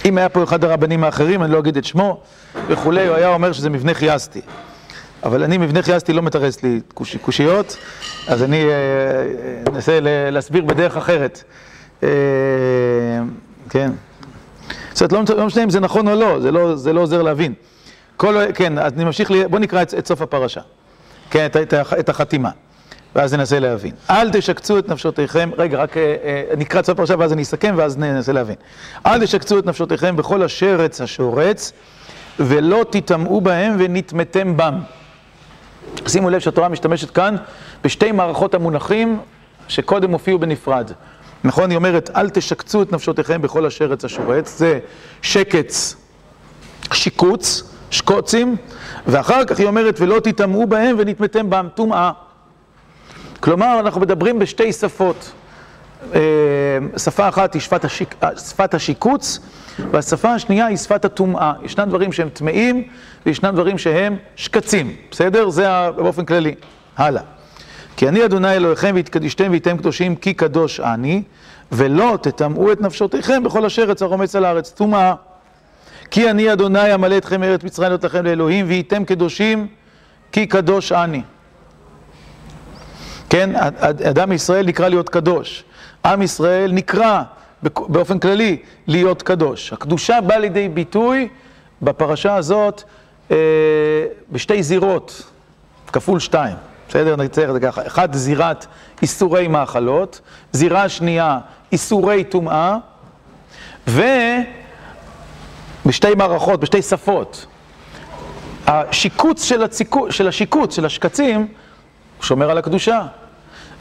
[0.05, 2.21] אם היה פה אחד הרבנים האחרים, אני לא אגיד את שמו
[2.67, 4.41] וכולי, הוא היה אומר שזה מבנה חייסתי.
[5.23, 6.81] אבל אני, מבנה חייסתי לא מתרס לי
[7.21, 7.77] קושיות,
[8.27, 8.65] אז אני
[9.67, 9.99] אנסה
[10.31, 11.43] להסביר בדרך אחרת.
[13.69, 13.91] כן.
[14.97, 17.21] זאת אומרת, לא, לא משנה אם זה נכון או לא, זה לא, זה לא עוזר
[17.21, 17.53] להבין.
[18.17, 20.61] כל, כן, אני ממשיך, בואו נקרא את, את סוף הפרשה.
[21.29, 22.49] כן, את, את, את החתימה.
[23.15, 23.91] ואז ננסה להבין.
[24.09, 27.73] אל תשקצו את נפשותיכם, רגע, רק אה, אה, נקרא את סוף הפרשה ואז אני אסכם
[27.77, 28.55] ואז ננסה להבין.
[29.05, 31.73] אל תשקצו את נפשותיכם בכל השרץ השורץ
[32.39, 34.79] ולא תטמאו בהם ונטמאתם בם.
[36.07, 37.35] שימו לב שהתורה משתמשת כאן
[37.83, 39.19] בשתי מערכות המונחים
[39.67, 40.91] שקודם הופיעו בנפרד.
[41.43, 41.69] נכון?
[41.69, 44.79] היא אומרת, אל תשקצו את נפשותיכם בכל אשר עץ השורץ, זה
[45.21, 45.95] שקץ,
[46.93, 48.55] שיקוץ, שקוצים,
[49.07, 52.11] ואחר כך היא אומרת, ולא תטמאו בהם ונטמאתם בם טומאה.
[53.39, 55.31] כלומר, אנחנו מדברים בשתי שפות.
[56.97, 58.15] שפה אחת היא שפת, השיק,
[58.49, 59.39] שפת השיקוץ,
[59.91, 61.53] והשפה השנייה היא שפת הטומאה.
[61.63, 62.83] ישנם דברים שהם טמאים,
[63.25, 65.49] וישנם דברים שהם שקצים, בסדר?
[65.49, 66.55] זה באופן כללי.
[66.97, 67.21] הלאה.
[67.97, 71.23] כי אני אדוני אלוהיכם והתקדישתם והייתם קדושים כי קדוש אני,
[71.71, 74.71] ולא תטמאו את נפשותיכם בכל אשר יצא רומץ על הארץ.
[74.71, 75.13] טומאה.
[76.11, 79.67] כי אני אדוני אמלא אתכם מארץ מצרים להיות לכם לאלוהים, והייתם קדושים
[80.31, 81.21] כי קדוש אני.
[83.29, 85.63] כן, אדם ישראל נקרא להיות קדוש.
[86.05, 87.23] עם ישראל נקרא
[87.63, 88.57] באופן כללי
[88.87, 89.73] להיות קדוש.
[89.73, 91.27] הקדושה באה לידי ביטוי
[91.81, 92.83] בפרשה הזאת
[93.31, 93.37] אה,
[94.31, 95.23] בשתי זירות,
[95.87, 96.55] כפול שתיים.
[96.89, 97.15] בסדר?
[97.15, 97.87] נצטרך את זה ככה.
[97.87, 98.65] אחד, זירת
[99.01, 100.21] איסורי מאכלות,
[100.51, 101.39] זירה שנייה,
[101.71, 102.77] איסורי טומאה,
[103.87, 104.47] ובשתי
[106.17, 107.45] מערכות, בשתי שפות.
[108.67, 111.47] השיקוץ של, הציקו, של השיקוץ, של השקצים,
[112.21, 113.01] שומר על הקדושה.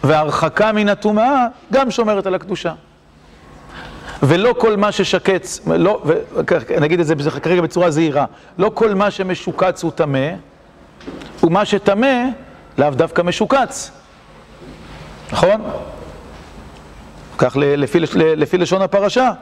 [0.05, 2.73] וההרחקה מן הטומאה גם שומרת על הקדושה.
[4.23, 6.03] ולא כל מה ששקץ, לא,
[6.81, 8.25] נגיד את זה כרגע בצורה זהירה,
[8.59, 10.29] לא כל מה שמשוקץ הוא טמא,
[11.43, 12.25] ומה שטמא
[12.79, 13.91] לאו דווקא משוקץ,
[15.33, 15.63] נכון?
[17.39, 18.01] כך לפי,
[18.37, 19.33] לפי לשון הפרשה.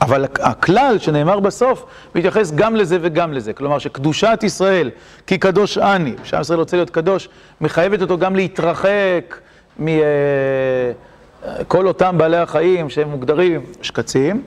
[0.00, 3.52] אבל הכלל שנאמר בסוף מתייחס גם לזה וגם לזה.
[3.52, 4.90] כלומר שקדושת ישראל,
[5.26, 7.28] כי קדוש אני, שעם ישראל רוצה להיות קדוש,
[7.60, 9.38] מחייבת אותו גם להתרחק
[9.78, 9.92] מכל
[11.72, 14.42] אה, אותם בעלי החיים שהם מוגדרים שקצים,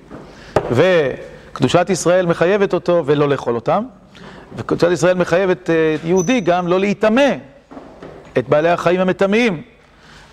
[0.71, 3.83] וקדושת ישראל מחייבת אותו ולא לאכול אותם,
[4.57, 7.31] וקדושת ישראל מחייבת אה, יהודי גם לא להיטמא
[8.37, 9.61] את בעלי החיים המטמאים,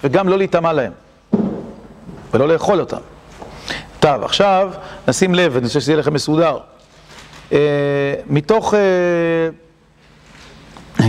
[0.05, 0.93] וגם לא להיטמא להם,
[2.35, 3.01] ולא לאכול אותם.
[4.01, 4.73] טוב, עכשיו
[5.09, 6.59] נשים לב, אני חושב שזה יהיה לכם מסודר.
[7.53, 7.59] אה,
[8.27, 8.81] מתוך, אה,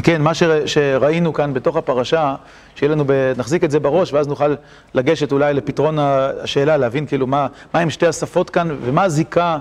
[0.03, 0.31] כן, מה
[0.65, 2.35] שראינו כאן בתוך הפרשה,
[2.75, 3.03] שיהיה לנו,
[3.37, 4.55] נחזיק את זה בראש, ואז נוכל
[4.93, 9.57] לגשת אולי לפתרון השאלה, להבין כאילו מה, מה הם שתי השפות כאן, ומה הזיקה,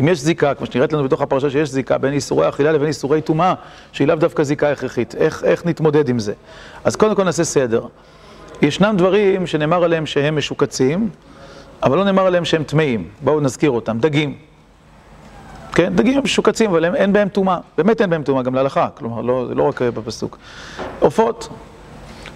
[0.00, 3.20] אם יש זיקה, כמו שנראית לנו בתוך הפרשה שיש זיקה, בין איסורי אכילה לבין איסורי
[3.20, 3.54] טומאה,
[3.92, 5.14] שהיא לאו דווקא זיקה הכרחית.
[5.14, 6.32] איך, איך נתמודד עם זה?
[6.84, 7.86] אז קודם כל נעשה סדר.
[8.62, 11.08] ישנם דברים שנאמר עליהם שהם משוקצים,
[11.82, 14.38] אבל לא נאמר עליהם שהם טמאים, בואו נזכיר אותם, דגים.
[15.72, 18.88] כן, דגים הם משוקצים, אבל הם, אין בהם טומאה, באמת אין בהם טומאה, גם להלכה,
[18.94, 20.38] כלומר, לא, לא רק בפסוק.
[21.00, 21.48] עופות,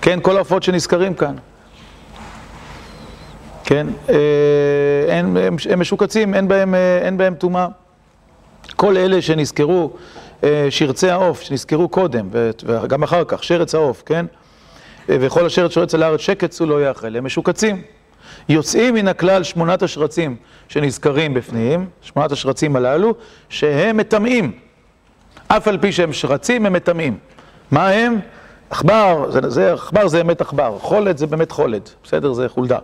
[0.00, 1.34] כן, כל העופות שנזכרים כאן.
[3.68, 5.36] כן, אה, הם,
[5.76, 7.66] משוקצים, אין בהם, אה, בהם טומאה.
[8.76, 9.90] כל אלה שנזכרו,
[10.44, 12.28] אה, שרצי העוף, שנזכרו קודם,
[12.64, 14.26] וגם אחר כך, שרץ העוף, כן?
[15.08, 17.82] וכל השרץ שורץ על הארץ שקץ הוא לא יאכל, הם משוקצים.
[18.48, 20.36] יוצאים מן הכלל שמונת השרצים
[20.68, 23.14] שנזכרים בפנים, שמונת השרצים הללו,
[23.48, 24.52] שהם מטמאים.
[25.48, 27.18] אף על פי שהם שרצים, הם מטמאים.
[27.70, 28.20] מה הם?
[28.70, 32.32] עכבר, זה, זה, עכבר זה אמת עכבר, חולד זה באמת חולד, בסדר?
[32.32, 32.78] זה חולדה.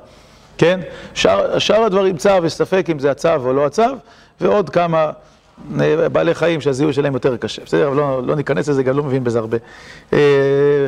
[0.58, 0.80] כן?
[1.14, 3.82] שאר, הדברים צו, יש ספק אם זה הצו או לא הצו,
[4.40, 5.10] ועוד כמה
[6.12, 7.88] בעלי חיים שהזיהוי שלהם יותר קשה, בסדר?
[7.88, 9.56] אבל לא, לא ניכנס לזה, גם לא מבין בזה הרבה.
[10.12, 10.18] אה,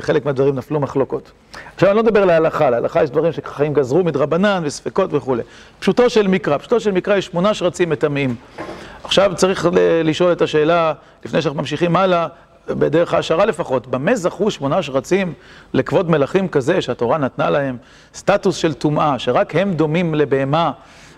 [0.00, 1.30] חלק מהדברים נפלו מחלוקות.
[1.74, 5.42] עכשיו, אני לא מדבר להלכה, להלכה יש דברים שחיים גזרו מדרבנן וספקות וכולי.
[5.78, 8.34] פשוטו של מקרא, פשוטו של מקרא יש שמונה שרצים מטמאים.
[9.04, 9.68] עכשיו צריך
[10.04, 10.92] לשאול את השאלה,
[11.24, 12.26] לפני שאנחנו ממשיכים הלאה,
[12.68, 15.32] בדרך ההשערה לפחות, במה זכו שמונה שרצים
[15.74, 17.76] לכבוד מלכים כזה שהתורה נתנה להם
[18.14, 20.72] סטטוס של טומאה, שרק הם דומים לבהמה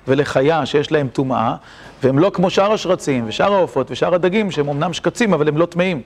[0.09, 1.55] ולחיה שיש להם טומאה,
[2.03, 5.67] והם לא כמו שאר השרצים, ושאר העופות, ושאר הדגים, שהם אמנם שקצים, אבל הם לא
[5.67, 6.03] טמאים.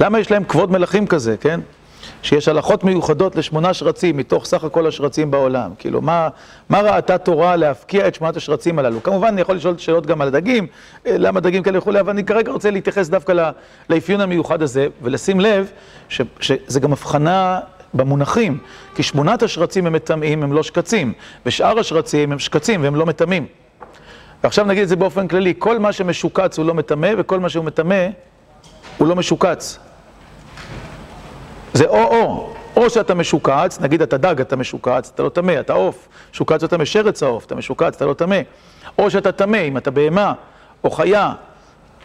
[0.00, 1.60] למה יש להם כבוד מלכים כזה, כן?
[2.22, 5.70] שיש הלכות מיוחדות לשמונה שרצים מתוך סך הכל השרצים בעולם.
[5.78, 6.28] כאילו, מה,
[6.68, 9.02] מה ראתה תורה להפקיע את שמונת השרצים הללו?
[9.02, 10.66] כמובן, אני יכול לשאול שאלות גם על הדגים,
[11.06, 13.50] אה, למה דגים כאלה וכולי, אבל אני כרגע רוצה להתייחס דווקא
[13.90, 15.70] לאפיון המיוחד הזה, ולשים לב
[16.08, 17.60] ש, שזה גם הבחנה
[17.94, 18.58] במונחים,
[18.94, 21.12] כי שמונת השרצים הם מטמאים, הם לא שקצים,
[21.46, 23.46] ושאר השרצים הם שקצים והם לא מטמאים.
[24.44, 27.64] ועכשיו נגיד את זה באופן כללי, כל מה שמשוקץ הוא לא מטמא, וכל מה שהוא
[27.64, 28.06] מטמא
[28.98, 29.78] הוא לא משוקץ.
[31.74, 36.08] זה או-או, או שאתה משוקץ, נגיד אתה דג, אתה משוקץ, אתה לא טמא, אתה עוף,
[36.32, 38.40] משוקץ אתה משרץ העוף, אתה משוקץ, אתה לא טמא.
[38.98, 40.32] או שאתה טמא, אם אתה בהמה,
[40.84, 41.32] או חיה,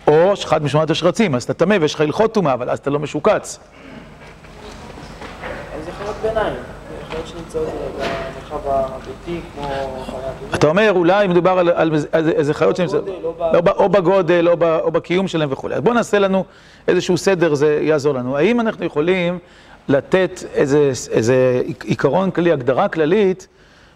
[0.08, 3.00] או אחד משמונת השרצים, אז אתה טמא ויש לך הלכות טומאה, אבל אז אתה לא
[3.00, 3.60] משוקץ.
[5.86, 6.56] זה חיות ביניים,
[7.12, 9.68] חיות שנמצאות במרחב הביתי, כמו.
[10.56, 15.50] אתה אומר, אולי מדובר על, איזה חיות בגודל, או ב- או, בגודל, או, בקיום שלהם
[15.52, 15.76] וכולי.
[15.76, 16.46] אז בואו נעשה לנו
[16.88, 18.38] איזשהו סדר, זה יעזור לנו.
[18.38, 19.40] האם אנחנו יכולים
[19.88, 23.48] לתת איזה, איזה עיקרון כללי, הגדרה כללית,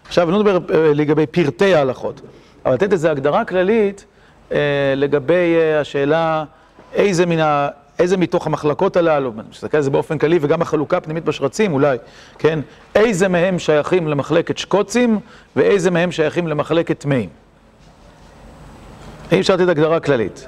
[0.06, 2.20] עכשיו אני לא מדבר אה, לגבי פרטי ההלכות,
[2.66, 4.04] אבל לתת איזו הגדרה כללית
[4.52, 4.58] אה,
[4.96, 6.44] לגבי אה, השאלה
[6.94, 7.68] איזה מן ה...
[8.02, 11.96] איזה מתוך המחלקות הללו, אני מסתכל על זה באופן כללי, וגם החלוקה הפנימית בשרצים אולי,
[12.38, 12.58] כן?
[12.94, 15.20] איזה מהם שייכים למחלקת שקוצים,
[15.56, 17.28] ואיזה מהם שייכים למחלקת טמאים.
[19.32, 20.46] אי אפשר לתת הגדרה כללית.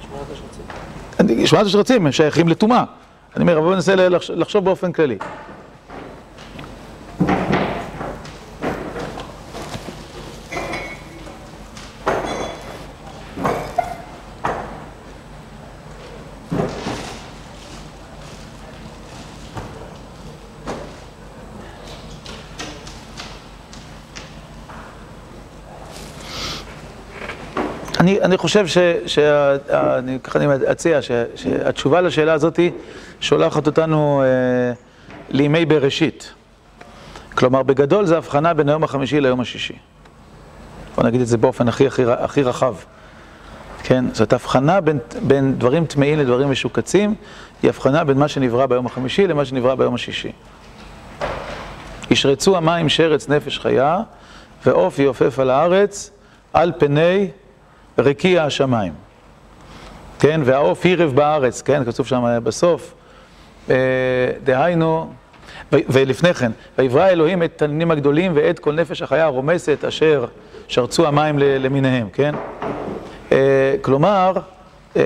[0.00, 1.46] שמונת השרצים.
[1.46, 2.84] שמונת השרצים הם שייכים לטומאה.
[3.36, 5.18] אני אומר, בואו ננסה לחש- לחשוב באופן כללי.
[28.02, 28.78] אני, אני חושב ש...
[29.06, 29.18] ש
[29.70, 32.60] אני, ככה אני אציע, ש, שהתשובה לשאלה הזאת
[33.20, 34.72] שולחת אותנו אה,
[35.30, 36.32] לימי בראשית.
[37.34, 39.74] כלומר, בגדול זה הבחנה בין היום החמישי ליום השישי.
[40.96, 42.74] בוא נגיד את זה באופן הכי רחב.
[43.82, 44.04] כן?
[44.12, 47.14] זאת הבחנה בין, בין דברים טמאים לדברים משוקצים,
[47.62, 50.32] היא הבחנה בין מה שנברא ביום החמישי למה שנברא ביום השישי.
[52.10, 54.00] ישרצו המים שרץ נפש חיה,
[54.66, 56.10] ועוף יעופף על הארץ,
[56.52, 57.30] על פני
[57.98, 58.92] רקיע השמיים.
[60.18, 62.94] כן, והעוף ירב בארץ, כן, כתוב שם בסוף.
[63.70, 63.76] אה,
[64.44, 65.12] דהיינו,
[65.72, 70.24] ולפני כן, ויברא אלוהים את תנינים הגדולים ואת כל נפש החיה הרומסת אשר
[70.68, 72.34] שרצו המים למיניהם, כן?
[73.32, 74.32] אה, כלומר,
[74.96, 75.02] אה,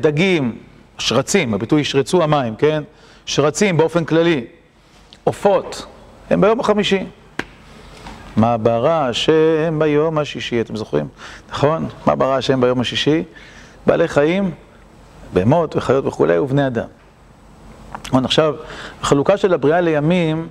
[0.00, 0.58] דגים,
[0.98, 2.82] שרצים, הביטוי ישרצו המים, כן?
[3.26, 4.44] שרצים באופן כללי,
[5.24, 5.86] עופות,
[6.30, 7.04] הם ביום החמישי.
[8.36, 11.08] מה ברא השם ביום השישי, אתם זוכרים?
[11.50, 11.88] נכון?
[12.06, 13.24] מה ברא השם ביום השישי?
[13.86, 14.50] בעלי חיים,
[15.32, 16.86] בהמות וחיות וכולי, ובני אדם.
[18.06, 18.54] נכון, עכשיו,
[19.02, 20.48] החלוקה של הבריאה לימים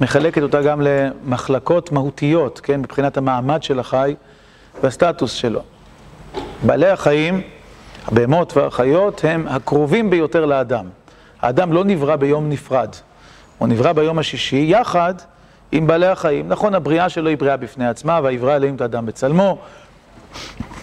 [0.00, 2.80] מחלקת אותה גם למחלקות מהותיות, כן?
[2.80, 4.14] מבחינת המעמד של החי
[4.82, 5.60] והסטטוס שלו.
[6.62, 7.40] בעלי החיים,
[8.06, 10.86] הבהמות והחיות, הם הקרובים ביותר לאדם.
[11.42, 12.88] האדם לא נברא ביום נפרד,
[13.58, 15.14] הוא נברא ביום השישי יחד
[15.74, 16.48] עם בעלי החיים.
[16.48, 19.58] נכון, הבריאה שלו היא בריאה בפני עצמה, ויברא אלוהים את האדם בצלמו,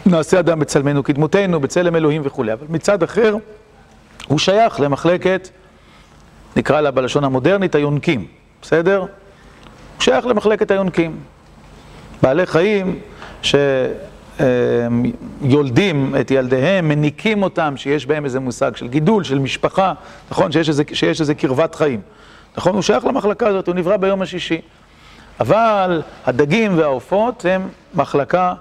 [0.06, 2.54] נעשה אדם בצלמנו כדמותנו, בצלם אלוהים וכולי.
[2.54, 3.36] אבל מצד אחר,
[4.28, 5.50] הוא שייך למחלקת,
[6.56, 8.26] נקרא לה בלשון המודרנית, היונקים,
[8.62, 9.00] בסדר?
[9.00, 9.08] הוא
[10.00, 11.20] שייך למחלקת היונקים.
[12.24, 13.00] בעלי חיים
[15.42, 19.94] שיולדים את ילדיהם, מניקים אותם, שיש בהם איזה מושג של גידול, של משפחה,
[20.32, 20.52] נכון?
[20.52, 22.02] שיש איזה, שיש איזה קרבת חיים.
[22.58, 22.74] נכון?
[22.74, 24.62] הוא שייך למחלקה הזאת, הוא נברא ביום השישי.
[25.40, 28.54] אבל הדגים והעופות הם מחלקה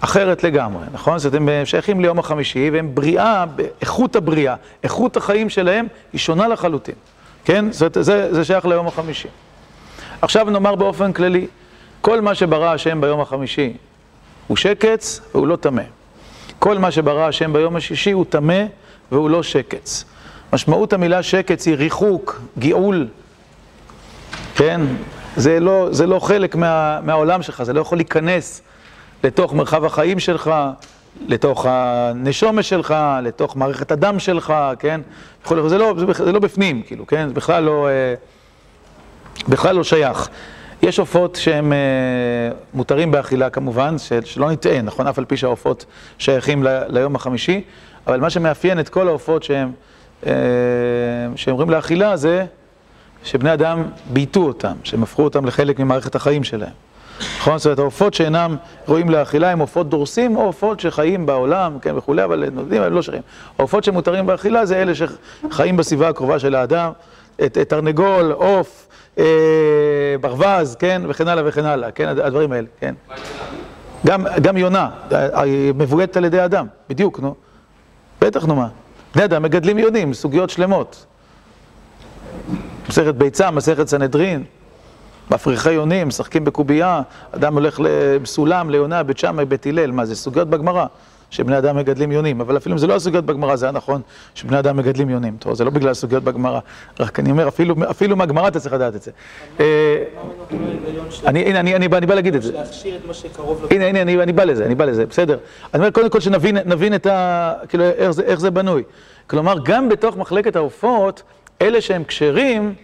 [0.00, 1.18] אחרת לגמרי, נכון?
[1.18, 3.44] זאת אומרת, הם שייכים ליום החמישי, והם בריאה,
[3.80, 6.94] איכות הבריאה, איכות החיים שלהם היא שונה לחלוטין,
[7.44, 7.72] כן?
[7.72, 9.28] זאת, זה, זה שייך ליום החמישי.
[10.22, 11.46] עכשיו נאמר באופן כללי,
[12.00, 13.72] כל מה שברא השם ביום החמישי
[14.46, 15.82] הוא שקץ והוא לא טמא.
[16.58, 18.64] כל מה שברא השם ביום השישי הוא טמא
[19.12, 20.04] והוא לא שקץ.
[20.52, 23.08] משמעות המילה שקץ היא ריחוק, גאול,
[24.54, 24.80] כן?
[25.36, 28.62] זה לא, זה לא חלק מה, מהעולם שלך, זה לא יכול להיכנס
[29.24, 30.50] לתוך מרחב החיים שלך,
[31.28, 35.00] לתוך הנשומה שלך, לתוך מערכת הדם שלך, כן?
[35.48, 37.28] זה לא, זה, זה לא בפנים, כאילו, כן?
[37.28, 37.88] זה בכלל לא,
[39.48, 40.28] בכלל לא שייך.
[40.82, 41.72] יש עופות שהם
[42.74, 45.06] מותרים באכילה כמובן, שלא נטעה, נכון?
[45.06, 45.84] אף על פי שהעופות
[46.18, 47.64] שייכים ל, ליום החמישי,
[48.06, 49.72] אבל מה שמאפיין את כל העופות שהם,
[51.36, 52.44] שהם אומרים לאכילה זה
[53.26, 56.72] שבני אדם בייתו אותם, שהם הפכו אותם לחלק ממערכת החיים שלהם.
[57.38, 57.58] נכון?
[57.58, 62.24] זאת אומרת, העופות שאינם רואים לאכילה הם עופות דורסים או עופות שחיים בעולם, כן, וכולי,
[62.24, 63.22] אבל נודעים, הם לא שרים.
[63.58, 66.92] העופות שמותרים באכילה זה אלה שחיים בסביבה הקרובה של האדם,
[67.44, 69.24] את תרנגול, עוף, אה,
[70.20, 72.94] ברווז, כן, וכן הלאה וכן הלאה, כן, הדברים האלה, כן.
[74.06, 74.90] גם, גם יונה,
[75.74, 77.34] מבועטת על ידי אדם, בדיוק, נו.
[78.20, 78.68] בטח, נו מה.
[79.14, 81.06] בני אדם מגדלים יונים, סוגיות שלמות.
[82.88, 84.44] מסכת ביצה, מסכת סנהדרין.
[85.30, 87.80] מפריחי יונים, משחקים בקובייה, אדם הולך
[88.22, 90.86] בסולם, ליונה, בית שמאי, בית הלל, מה זה סוגיות בגמרא,
[91.30, 94.00] שבני אדם מגדלים יונים, אבל אפילו אם זה לא הסוגיות בגמרא, זה היה נכון
[94.34, 96.60] שבני אדם מגדלים יונים, טוב, זה לא בגלל סוגיות בגמרא,
[97.00, 99.10] רק אני אומר, אפילו, אפילו מהגמרא אתה צריך לדעת את זה.
[101.24, 102.52] הנה, אני בא להגיד את זה.
[102.52, 105.38] להכשיר את מה שקרוב הנה, הנה, אני בא לזה, אני בא לזה, בסדר.
[105.74, 107.52] אני אומר, קודם כל שנבין את ה...
[107.68, 107.84] כאילו,
[108.24, 108.82] איך זה בנוי.
[109.26, 111.22] כלומר, גם בתוך מחלקת העופות,
[111.62, 112.74] אלה שהם כשרים,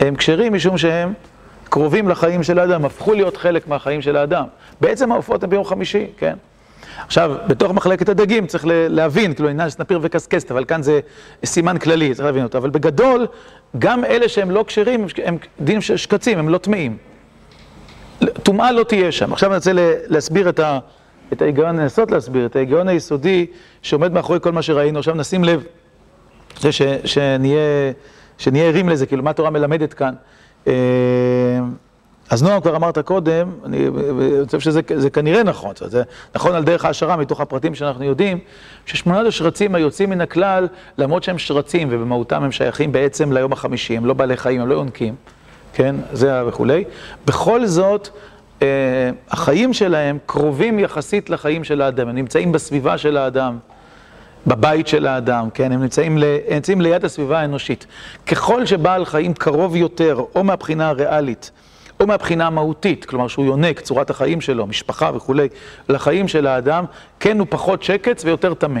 [0.00, 1.12] הם כשרים משום שהם
[1.64, 4.44] קרובים לחיים של האדם, הפכו להיות חלק מהחיים של האדם.
[4.80, 6.36] בעצם העופות הם ביום חמישי, כן?
[7.06, 11.00] עכשיו, בתוך מחלקת הדגים צריך להבין, כאילו, עניין סנפיר וקסקסת, אבל כאן זה
[11.44, 12.58] סימן כללי, צריך להבין אותו.
[12.58, 13.26] אבל בגדול,
[13.78, 16.96] גם אלה שהם לא כשרים, הם דינים שקצים, הם לא טמאים.
[18.42, 19.32] טומאה לא תהיה שם.
[19.32, 19.72] עכשיו אני רוצה
[20.06, 20.78] להסביר את, ה,
[21.32, 23.46] את ההיגיון, לנסות להסביר את ההיגיון היסודי
[23.82, 24.98] שעומד מאחורי כל מה שראינו.
[24.98, 25.64] עכשיו נשים לב,
[26.60, 27.92] זה ש, שנהיה,
[28.38, 30.14] שנהיה ערים לזה, כאילו, מה התורה מלמדת כאן.
[30.66, 30.72] אה,
[32.30, 33.88] אז נועם כבר אמרת קודם, אני
[34.46, 36.02] חושב שזה כנראה נכון, זאת אומרת, זה
[36.34, 38.38] נכון על דרך ההשערה מתוך הפרטים שאנחנו יודעים,
[38.86, 40.68] ששמונת השרצים היוצאים מן הכלל,
[40.98, 44.74] למרות שהם שרצים ובמהותם הם שייכים בעצם ליום החמישי, הם לא בעלי חיים, הם לא
[44.74, 45.14] יונקים,
[45.72, 46.84] כן, זה וכולי,
[47.26, 48.08] בכל זאת,
[48.62, 48.66] אה,
[49.30, 53.58] החיים שלהם קרובים יחסית לחיים של האדם, הם נמצאים בסביבה של האדם.
[54.46, 55.72] בבית של האדם, כן?
[55.72, 56.16] הם נמצאים.
[56.16, 57.86] הם נמצאים ליד הסביבה האנושית.
[58.26, 61.50] ככל שבעל חיים קרוב יותר, או מהבחינה הריאלית,
[62.00, 65.48] או מהבחינה המהותית, כלומר שהוא יונק, צורת החיים שלו, משפחה וכולי,
[65.88, 66.84] לחיים של האדם,
[67.20, 68.80] כן הוא פחות שקץ ויותר טמא.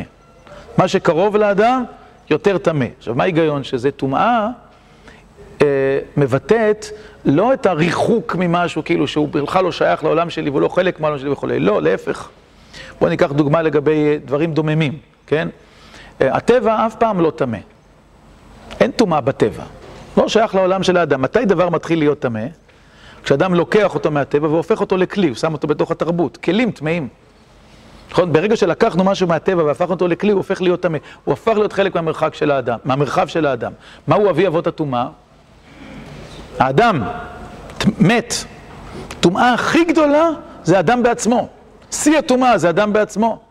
[0.78, 1.84] מה שקרוב לאדם,
[2.30, 2.86] יותר טמא.
[2.98, 3.64] עכשיו, מה ההיגיון?
[3.64, 4.48] שזה טומאה
[5.62, 6.86] אה, מבטאת
[7.24, 11.18] לא את הריחוק ממשהו, כאילו שהוא בכלל לא שייך לעולם שלי והוא לא חלק מהעולם
[11.18, 12.28] שלי וכולי, לא, להפך.
[13.00, 15.48] בואו ניקח דוגמה לגבי דברים דוממים, כן?
[16.20, 17.58] אה, הטבע אף פעם לא טמא.
[18.80, 19.62] אין טומאה בטבע.
[20.16, 21.22] לא שייך לעולם של האדם.
[21.22, 22.46] מתי דבר מתחיל להיות טמא?
[23.24, 27.08] כשאדם לוקח אותו מהטבע והופך אותו לכלי, הוא שם אותו בתוך התרבות, כלים טמאים.
[28.10, 28.32] נכון?
[28.32, 30.98] ברגע שלקחנו משהו מהטבע והפכנו אותו לכלי, הוא הופך להיות טמא.
[31.24, 33.72] הוא הפך להיות חלק מהמרחק של האדם, מהמרחב של האדם.
[34.08, 35.06] מהו אבי אבות הטומאה?
[36.58, 37.02] האדם
[37.98, 38.34] מת.
[39.20, 40.28] טומאה הכי גדולה
[40.64, 41.48] זה האדם בעצמו.
[41.90, 43.47] שיא הטומאה זה אדם בעצמו.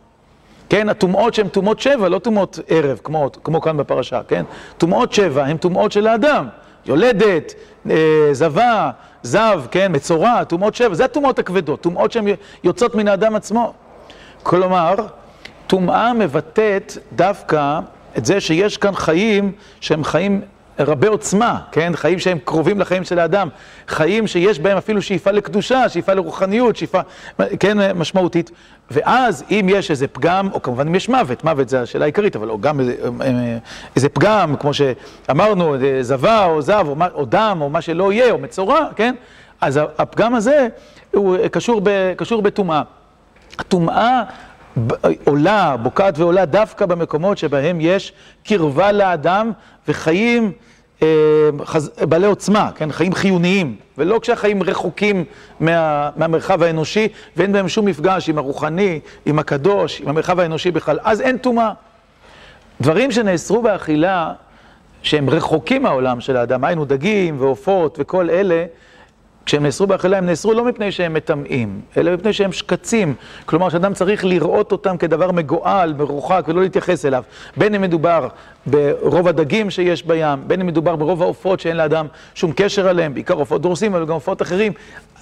[0.69, 4.43] כן, הטומאות שהן טומאות שבע, לא טומאות ערב, כמו, כמו כאן בפרשה, כן?
[4.77, 6.47] טומאות שבע הן טומאות של האדם.
[6.85, 7.53] יולדת,
[7.89, 8.91] אה, זבה,
[9.23, 12.25] זב, כן, מצורע, טומאות שבע, זה הטומאות הכבדות, טומאות שהן
[12.63, 13.73] יוצאות מן האדם עצמו.
[14.43, 14.95] כלומר,
[15.67, 17.79] טומאה מבטאת דווקא
[18.17, 19.51] את זה שיש כאן חיים
[19.81, 20.41] שהם חיים
[20.79, 21.91] רבי עוצמה, כן?
[21.95, 23.49] חיים שהם קרובים לחיים של האדם,
[23.87, 26.99] חיים שיש בהם אפילו שאיפה לקדושה, שאיפה לרוחניות, שאיפה,
[27.59, 28.51] כן, משמעותית.
[28.91, 32.49] ואז אם יש איזה פגם, או כמובן אם יש מוות, מוות זה השאלה העיקרית, אבל
[32.49, 32.95] או גם איזה,
[33.95, 38.37] איזה פגם, כמו שאמרנו, זבה או זב, או, או דם, או מה שלא יהיה, או
[38.37, 39.15] מצורע, כן?
[39.61, 40.67] אז הפגם הזה
[41.11, 41.81] הוא קשור,
[42.17, 42.81] קשור בטומאה.
[43.59, 44.23] הטומאה
[45.23, 48.13] עולה, בוקעת ועולה דווקא במקומות שבהם יש
[48.43, 49.51] קרבה לאדם
[49.87, 50.66] וחיים אה.
[52.01, 52.91] בעלי עוצמה, כן?
[52.91, 55.23] חיים חיוניים, ולא כשהחיים רחוקים
[55.59, 56.09] מה...
[56.15, 57.07] מהמרחב האנושי
[57.37, 61.71] ואין בהם שום מפגש עם הרוחני, עם הקדוש, עם המרחב האנושי בכלל, אז אין טומאה.
[62.81, 64.33] דברים שנאסרו באכילה,
[65.01, 68.65] שהם רחוקים מהעולם של האדם, היינו דגים ועופות וכל אלה,
[69.47, 73.15] כשהם נאסרו באכילה, הם נאסרו לא מפני שהם מטמאים, אלא מפני שהם שקצים.
[73.45, 77.23] כלומר, שאדם צריך לראות אותם כדבר מגועל, מרוחק, ולא להתייחס אליו.
[77.57, 78.27] בין אם מדובר
[78.65, 83.33] ברוב הדגים שיש בים, בין אם מדובר ברוב העופות שאין לאדם שום קשר עליהם, בעיקר
[83.33, 84.73] עופות דורסים, אבל גם עופות אחרים.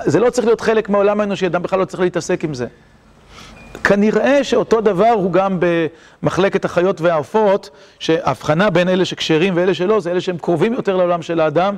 [0.06, 2.68] זה לא צריך להיות חלק מהעולם האנושי, אדם בכלל לא צריך להתעסק עם זה.
[3.84, 5.60] כנראה שאותו דבר הוא גם
[6.22, 11.22] במחלקת החיות והעופות, שההבחנה בין אלה שכשרים ואלה שלא, זה אלה שהם קרובים יותר לעולם
[11.22, 11.78] של האדם.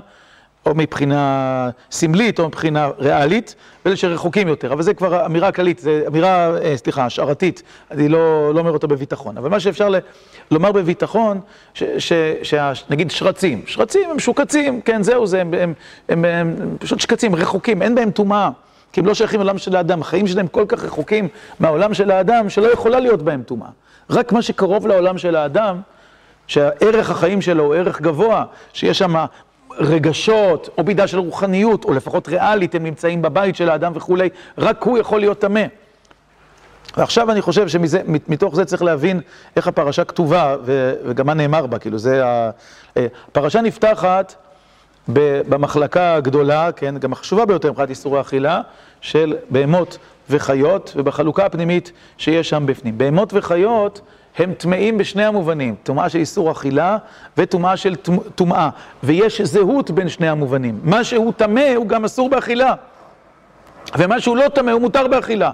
[0.68, 4.74] או מבחינה סמלית או מבחינה ריאלית, ואלה שרחוקים יותר.
[4.74, 8.88] אבל זה כבר אמירה כללית, זו אמירה, אה, סליחה, השערתית, אני לא, לא אומר אותה
[8.88, 9.38] בביטחון.
[9.38, 9.90] אבל מה שאפשר
[10.52, 11.40] לומר בביטחון,
[11.74, 15.74] שנגיד שרצים, שרצים הם שוקצים, כן, זהו זה, הם, הם,
[16.10, 18.50] הם, הם, הם פשוט שקצים, רחוקים, אין בהם טומאה.
[18.94, 21.28] כי הם לא שייכים לעולם של האדם, החיים שלהם כל כך רחוקים
[21.60, 23.68] מהעולם של האדם, שלא יכולה להיות בהם טומאה.
[24.10, 25.82] רק מה שקרוב לעולם של האדם,
[26.48, 29.16] שהערך החיים שלו הוא ערך גבוה, שיש שם
[29.78, 34.84] רגשות, או מידה של רוחניות, או לפחות ריאלית, הם נמצאים בבית של האדם וכולי, רק
[34.84, 35.64] הוא יכול להיות טמא.
[36.98, 39.22] ועכשיו אני חושב שמתוך זה צריך להבין
[39.56, 40.56] איך הפרשה כתובה
[41.06, 42.50] וגם מה נאמר בה, כאילו זה, ה...
[42.98, 44.36] אה, הפרשה נפתחת
[45.08, 48.62] במחלקה הגדולה, כן, גם החשובה ביותר מבחינת איסורי אכילה,
[49.02, 49.98] של בהמות
[50.30, 52.98] וחיות, ובחלוקה הפנימית שיש שם בפנים.
[52.98, 54.02] בהמות וחיות
[54.38, 56.98] הם טמאים בשני המובנים, טומאה של איסור אכילה
[57.38, 57.96] וטומאה של
[58.36, 58.70] טומאה.
[59.04, 60.80] ויש זהות בין שני המובנים.
[60.84, 62.74] מה שהוא טמא הוא גם אסור באכילה.
[63.98, 65.52] ומה שהוא לא טמא הוא מותר באכילה.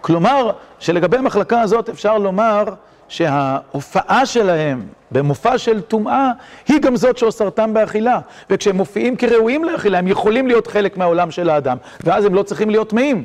[0.00, 2.64] כלומר, שלגבי המחלקה הזאת אפשר לומר
[3.08, 6.30] שההופעה שלהם במופע של טומאה
[6.68, 8.20] היא גם זאת שאוסרתם באכילה.
[8.50, 12.70] וכשהם מופיעים כראויים לאכילה, הם יכולים להיות חלק מהעולם של האדם, ואז הם לא צריכים
[12.70, 13.24] להיות טמאים.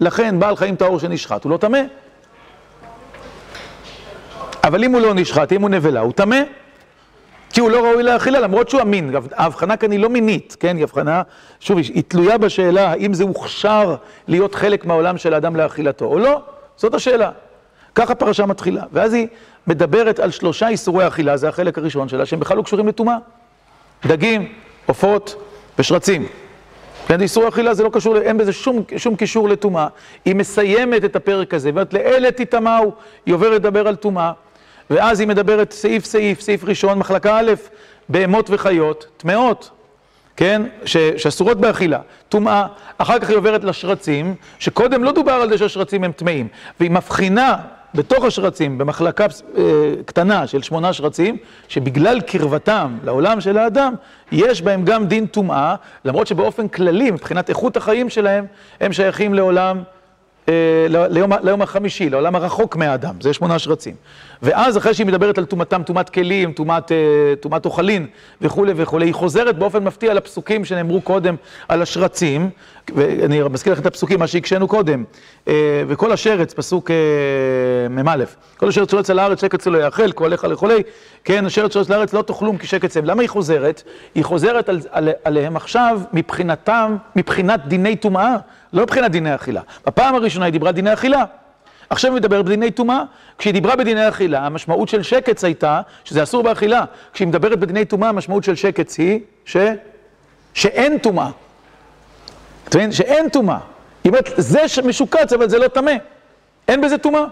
[0.00, 1.78] לכן בעל חיים טהור שנשחט הוא לא טמא.
[4.64, 6.40] אבל אם הוא לא נשחט, אם הוא נבלה, הוא טמא.
[7.50, 9.14] כי הוא לא ראוי לאכילה, למרות שהוא אמין.
[9.32, 10.76] ההבחנה כאן היא לא מינית, כן?
[10.76, 11.22] היא הבחנה,
[11.60, 13.96] שוב, היא תלויה בשאלה האם זה הוכשר
[14.28, 16.42] להיות חלק מהעולם של האדם לאכילתו או לא.
[16.76, 17.30] זאת השאלה.
[17.94, 18.82] ככה הפרשה מתחילה.
[18.92, 19.26] ואז היא
[19.66, 23.16] מדברת על שלושה איסורי אכילה, זה החלק הראשון שלה, שהם בכלל לא קשורים לטומאה.
[24.06, 24.52] דגים,
[24.86, 25.34] עופות
[25.78, 26.26] ושרצים.
[27.08, 29.86] כן, איסור אכילה זה לא קשור, אין בזה שום, שום קישור לטומאה.
[30.24, 32.92] היא מסיימת את הפרק הזה, ואומרת לאלה תטמאו,
[33.26, 34.32] היא עוברת לדבר על טומאה,
[34.90, 37.52] ואז היא מדברת סעיף סעיף, סעיף ראשון, מחלקה א',
[38.08, 39.70] בהמות וחיות, טמאות,
[40.36, 40.62] כן,
[41.16, 42.66] שאסורות באכילה, טומאה,
[42.98, 46.48] אחר כך היא עוברת לשרצים, שקודם לא דובר על זה שהשרצים הם טמאים,
[46.80, 47.56] והיא מבחינה
[47.94, 49.26] בתוך השרצים, במחלקה
[49.56, 49.62] אה,
[50.04, 51.36] קטנה של שמונה שרצים,
[51.68, 53.94] שבגלל קרבתם לעולם של האדם,
[54.32, 55.74] יש בהם גם דין טומאה,
[56.04, 58.46] למרות שבאופן כללי, מבחינת איכות החיים שלהם,
[58.80, 59.82] הם שייכים לעולם,
[60.48, 63.94] אה, ליום, ליום החמישי, לעולם הרחוק מהאדם, זה שמונה שרצים.
[64.42, 68.06] ואז אחרי שהיא מדברת על טומאתם, טומאת כלים, טומאת אה, אוכלין
[68.40, 71.34] וכולי וכולי, היא חוזרת באופן מפתיע לפסוקים שנאמרו קודם
[71.68, 72.50] על השרצים,
[72.94, 75.04] ואני מזכיר לכם את הפסוקים, מה שהקשינו קודם,
[75.48, 78.24] אה, וכל השרץ, פסוק אה, מ"א,
[78.56, 80.82] כל השרץ שורץ על הארץ, שקץ לא יאכל, כה עליך לכולי,
[81.24, 83.04] כן, השרץ שורץ לארץ לא תאכלום כי שקץ הם.
[83.04, 83.82] למה היא חוזרת?
[84.14, 88.36] היא חוזרת על, על, עליהם עכשיו מבחינתם, מבחינת דיני טומאה,
[88.72, 89.60] לא מבחינת דיני אכילה.
[89.86, 91.24] בפעם הראשונה היא דיברה דיני אכילה.
[91.90, 93.02] עכשיו היא מדברת בדיני טומאה.
[93.38, 96.84] כשהיא דיברה בדיני אכילה, המשמעות של שקץ הייתה שזה אסור באכילה.
[97.12, 99.56] כשהיא מדברת בדיני טומאה, המשמעות של שקץ היא ש...
[100.54, 101.30] שאין טומאה.
[102.68, 102.92] אתה מבין?
[102.92, 103.58] שאין טומאה.
[104.04, 105.92] היא אומרת, זה שמשוקץ, אבל זה לא טמא.
[106.68, 107.24] אין בזה טומאה.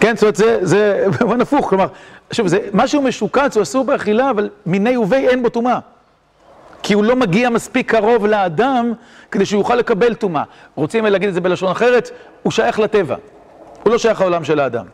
[0.00, 1.86] כן, זאת אומרת, זה, זה במובן הפוך, כלומר,
[2.32, 5.78] שוב, זה, משהו משוקץ הוא אסור באכילה, אבל מיני ובי אין בו טומאה.
[6.84, 8.92] כי הוא לא מגיע מספיק קרוב לאדם
[9.30, 10.42] כדי שהוא יוכל לקבל טומאה.
[10.74, 12.10] רוצים להגיד את זה בלשון אחרת,
[12.42, 13.16] הוא שייך לטבע.
[13.82, 14.86] הוא לא שייך לעולם של האדם.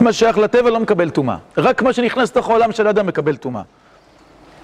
[0.00, 1.36] מה שייך לטבע לא מקבל טומאה.
[1.58, 3.62] רק מה שנכנס לתוך העולם של האדם מקבל טומאה.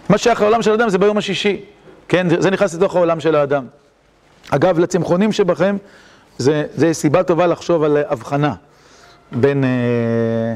[0.09, 1.61] מה שייך לעולם של האדם זה ביום השישי.
[2.09, 3.67] כן, זה נכנס לתוך העולם של האדם.
[4.51, 5.77] אגב, לצמחונים שבכם,
[6.39, 8.55] זה, זה סיבה טובה לחשוב על הבחנה
[9.33, 10.55] בין, אה,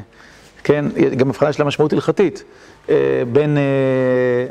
[0.64, 0.84] כן,
[1.16, 2.44] גם הבחנה של המשמעות הלכתית.
[2.88, 3.62] אה, בין אה,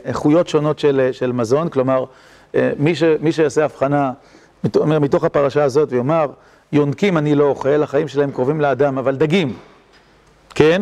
[0.05, 2.05] איכויות שונות של, של מזון, כלומר,
[2.55, 2.71] אה,
[3.19, 4.11] מי שיעשה הבחנה,
[4.75, 6.27] אומר, מתוך הפרשה הזאת ויאמר,
[6.71, 9.53] יונקים אני לא אוכל, החיים שלהם קרובים לאדם, אבל דגים,
[10.55, 10.82] כן?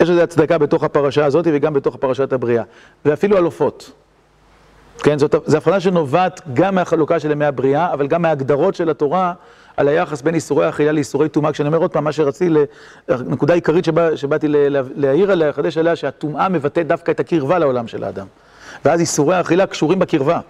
[0.00, 2.62] יש לזה הצדקה בתוך הפרשה הזאת וגם בתוך פרשת הבריאה,
[3.04, 3.90] ואפילו על עופות.
[4.98, 9.32] כן, זאת, זו הבחנה שנובעת גם מהחלוקה של ימי הבריאה, אבל גם מההגדרות של התורה
[9.76, 11.52] על היחס בין איסורי אכילה לאיסורי טומאה.
[11.52, 12.54] כשאני אומר עוד פעם, מה שרציתי,
[13.08, 14.46] נקודה עיקרית שבא, שבאתי
[14.96, 18.26] להעיר עליה, לחדש עליה, שהטומאה מבטא דווקא את הקרבה לעולם של האדם.
[18.84, 20.40] ואז איסורי האכילה קשורים בקרבה.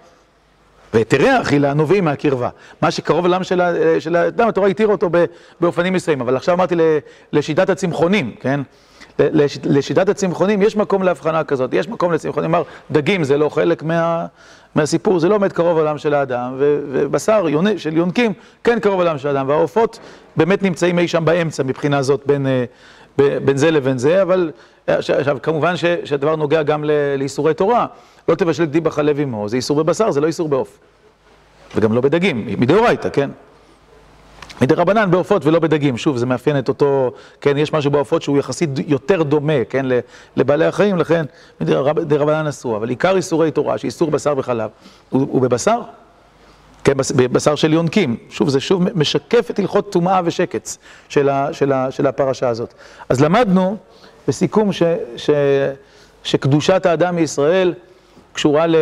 [0.95, 2.49] והיתרי האכילה נובעים מהקרבה.
[2.83, 3.45] מה שקרוב לעולם
[3.99, 5.11] של האדם, התורה התירה אותו
[5.61, 6.21] באופנים מסוימים.
[6.21, 6.75] אבל עכשיו אמרתי
[7.33, 8.61] לשיטת הצמחונים, כן?
[9.65, 14.27] לשיטת הצמחונים יש מקום להבחנה כזאת, יש מקום לצמחונים, כלומר, דגים זה לא חלק מה,
[14.77, 17.45] מהסיפור, זה לא עומד קרוב לעולם של האדם, ובשר
[17.77, 18.33] של יונקים
[18.65, 19.99] כן קרוב לעולם של האדם, והעופות
[20.37, 22.65] באמת נמצאים אי שם באמצע מבחינה זאת בין, אה,
[23.55, 24.53] זה לבין זה, אבל
[24.87, 25.75] עכשיו, כמובן
[26.05, 26.85] שהדבר נוגע גם
[27.19, 27.87] לאיסורי תורה,
[28.29, 30.79] לא תבשל גדי בחלב עמו, זה איסור בבשר, זה לא איסור בעוף,
[31.77, 33.31] וגם לא בדגים, מדאורייתא, כן?
[34.63, 38.39] מדי רבנן בעופות ולא בדגים, שוב, זה מאפיין את אותו, כן, יש משהו בעופות שהוא
[38.39, 39.87] יחסית יותר דומה, כן,
[40.37, 41.25] לבעלי החיים, לכן
[41.61, 44.71] מדי רבנן אסור, אבל עיקר איסורי תורה, שאיסור בשר וחלב,
[45.11, 45.81] הוא, הוא בבשר,
[46.85, 50.79] כן, בבשר של יונקים, שוב, זה שוב משקף את הלכות טומאה ושקץ
[51.09, 52.75] של, ה, של, ה, של הפרשה הזאת.
[53.09, 53.77] אז למדנו,
[54.29, 54.83] בסיכום, ש,
[55.17, 55.31] ש,
[56.25, 57.75] שקדושת האדם מישראל
[58.33, 58.77] קשורה ל,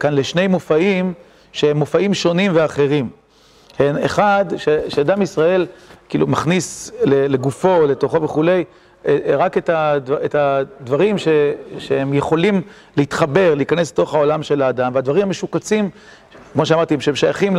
[0.00, 1.12] כאן לשני מופעים,
[1.52, 3.23] שהם מופעים שונים ואחרים.
[3.76, 4.44] כן, אחד,
[4.88, 5.66] שאדם ישראל
[6.08, 8.64] כאילו מכניס לגופו, לתוכו וכולי,
[9.06, 11.28] אה, אה, רק את, הדבר, את הדברים ש,
[11.78, 12.62] שהם יכולים
[12.96, 15.90] להתחבר, להיכנס לתוך העולם של האדם, והדברים המשוקצים,
[16.54, 17.56] כמו שאמרתי, שהם שייכים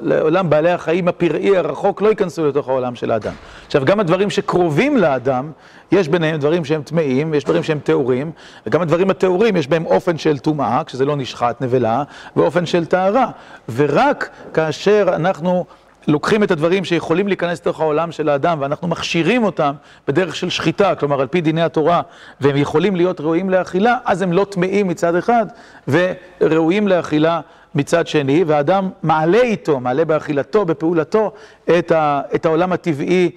[0.00, 3.32] לעולם בעלי החיים הפראי הרחוק, לא ייכנסו לתוך העולם של האדם.
[3.66, 5.52] עכשיו, גם הדברים שקרובים לאדם,
[5.92, 8.30] יש ביניהם דברים שהם טמאים, יש דברים שהם טהורים,
[8.66, 12.02] וגם הדברים הטהורים יש בהם אופן של טומאה, כשזה לא נשחט, נבלה,
[12.36, 13.26] ואופן של טהרה.
[13.74, 15.64] ורק כאשר אנחנו...
[16.08, 19.72] לוקחים את הדברים שיכולים להיכנס לתוך העולם של האדם ואנחנו מכשירים אותם
[20.08, 22.00] בדרך של שחיטה, כלומר על פי דיני התורה,
[22.40, 25.46] והם יכולים להיות ראויים לאכילה, אז הם לא טמאים מצד אחד
[25.88, 27.40] וראויים לאכילה
[27.74, 31.32] מצד שני, והאדם מעלה איתו, מעלה באכילתו, בפעולתו,
[31.78, 33.30] את, ה, את העולם הטבעי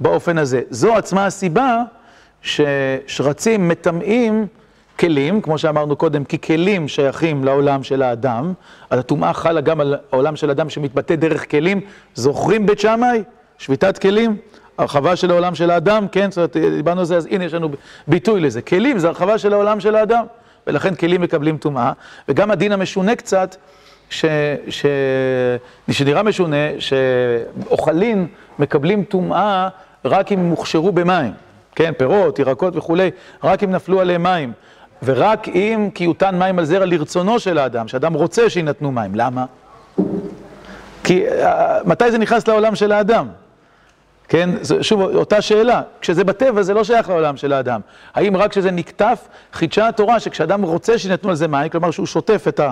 [0.00, 0.62] באופן הזה.
[0.70, 1.82] זו עצמה הסיבה
[2.42, 4.46] ששרצים מטמאים
[4.98, 8.52] כלים, כמו שאמרנו קודם, כי כלים שייכים לעולם של האדם,
[8.90, 11.80] אז הטומאה חלה גם על העולם של האדם שמתבטא דרך כלים.
[12.14, 13.22] זוכרים בית שמאי?
[13.58, 14.36] שביתת כלים?
[14.78, 17.68] הרחבה של העולם של האדם, כן, זאת אומרת, דיברנו על זה, אז הנה יש לנו
[18.08, 18.62] ביטוי לזה.
[18.62, 20.24] כלים זה הרחבה של העולם של האדם,
[20.66, 21.92] ולכן כלים מקבלים טומאה,
[22.28, 23.56] וגם הדין המשונה קצת,
[24.10, 24.24] ש...
[24.68, 24.86] ש...
[25.90, 28.26] שנראה משונה, שאוכלים
[28.58, 29.68] מקבלים טומאה
[30.04, 31.32] רק אם מוכשרו במים,
[31.74, 33.10] כן, פירות, ירקות וכולי,
[33.44, 34.52] רק אם נפלו עליהם מים,
[35.02, 39.14] ורק אם כי יותן מים על זרע לרצונו של האדם, שאדם רוצה שיינתנו מים.
[39.14, 39.44] למה?
[41.04, 41.24] כי
[41.84, 43.28] מתי זה נכנס לעולם של האדם?
[44.30, 44.50] כן,
[44.80, 47.80] שוב, אותה שאלה, כשזה בטבע זה לא שייך לעולם של האדם.
[48.14, 52.44] האם רק כשזה נקטף, חידשה התורה שכשאדם רוצה שיינתנו על זה מים, כלומר שהוא שוטף
[52.48, 52.70] את ה...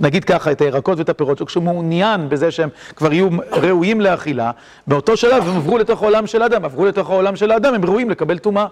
[0.00, 4.50] נגיד ככה, את הירקות ואת הפירות, או כשהוא מעוניין בזה שהם כבר יהיו ראויים לאכילה,
[4.86, 8.10] באותו שלב הם עברו לתוך העולם של האדם, עברו לתוך העולם של האדם, הם ראויים
[8.10, 8.66] לקבל טומאה.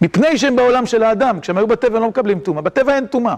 [0.00, 3.34] מפני שהם בעולם של האדם, כשהם היו בטבע הם לא מקבלים טומאה, בטבע אין טומאה.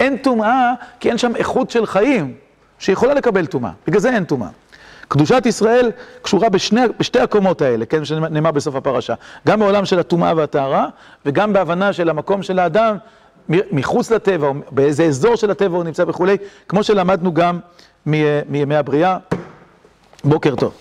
[0.00, 2.34] אין טומאה כי אין שם איכות של חיים
[2.78, 4.48] שיכולה לקבל טומאה, בגלל זה אין טומאה.
[5.08, 5.90] קדושת ישראל
[6.22, 9.14] קשורה בשני, בשתי הקומות האלה, כן, שנאמר בסוף הפרשה.
[9.46, 10.86] גם בעולם של הטומאה והטהרה,
[11.26, 12.96] וגם בהבנה של המקום של האדם
[13.48, 16.36] מחוץ לטבע, או באיזה אזור של הטבע הוא נמצא וכולי,
[16.68, 17.58] כמו שלמדנו גם
[18.06, 19.16] מימי הבריאה.
[20.24, 20.74] בוקר טוב.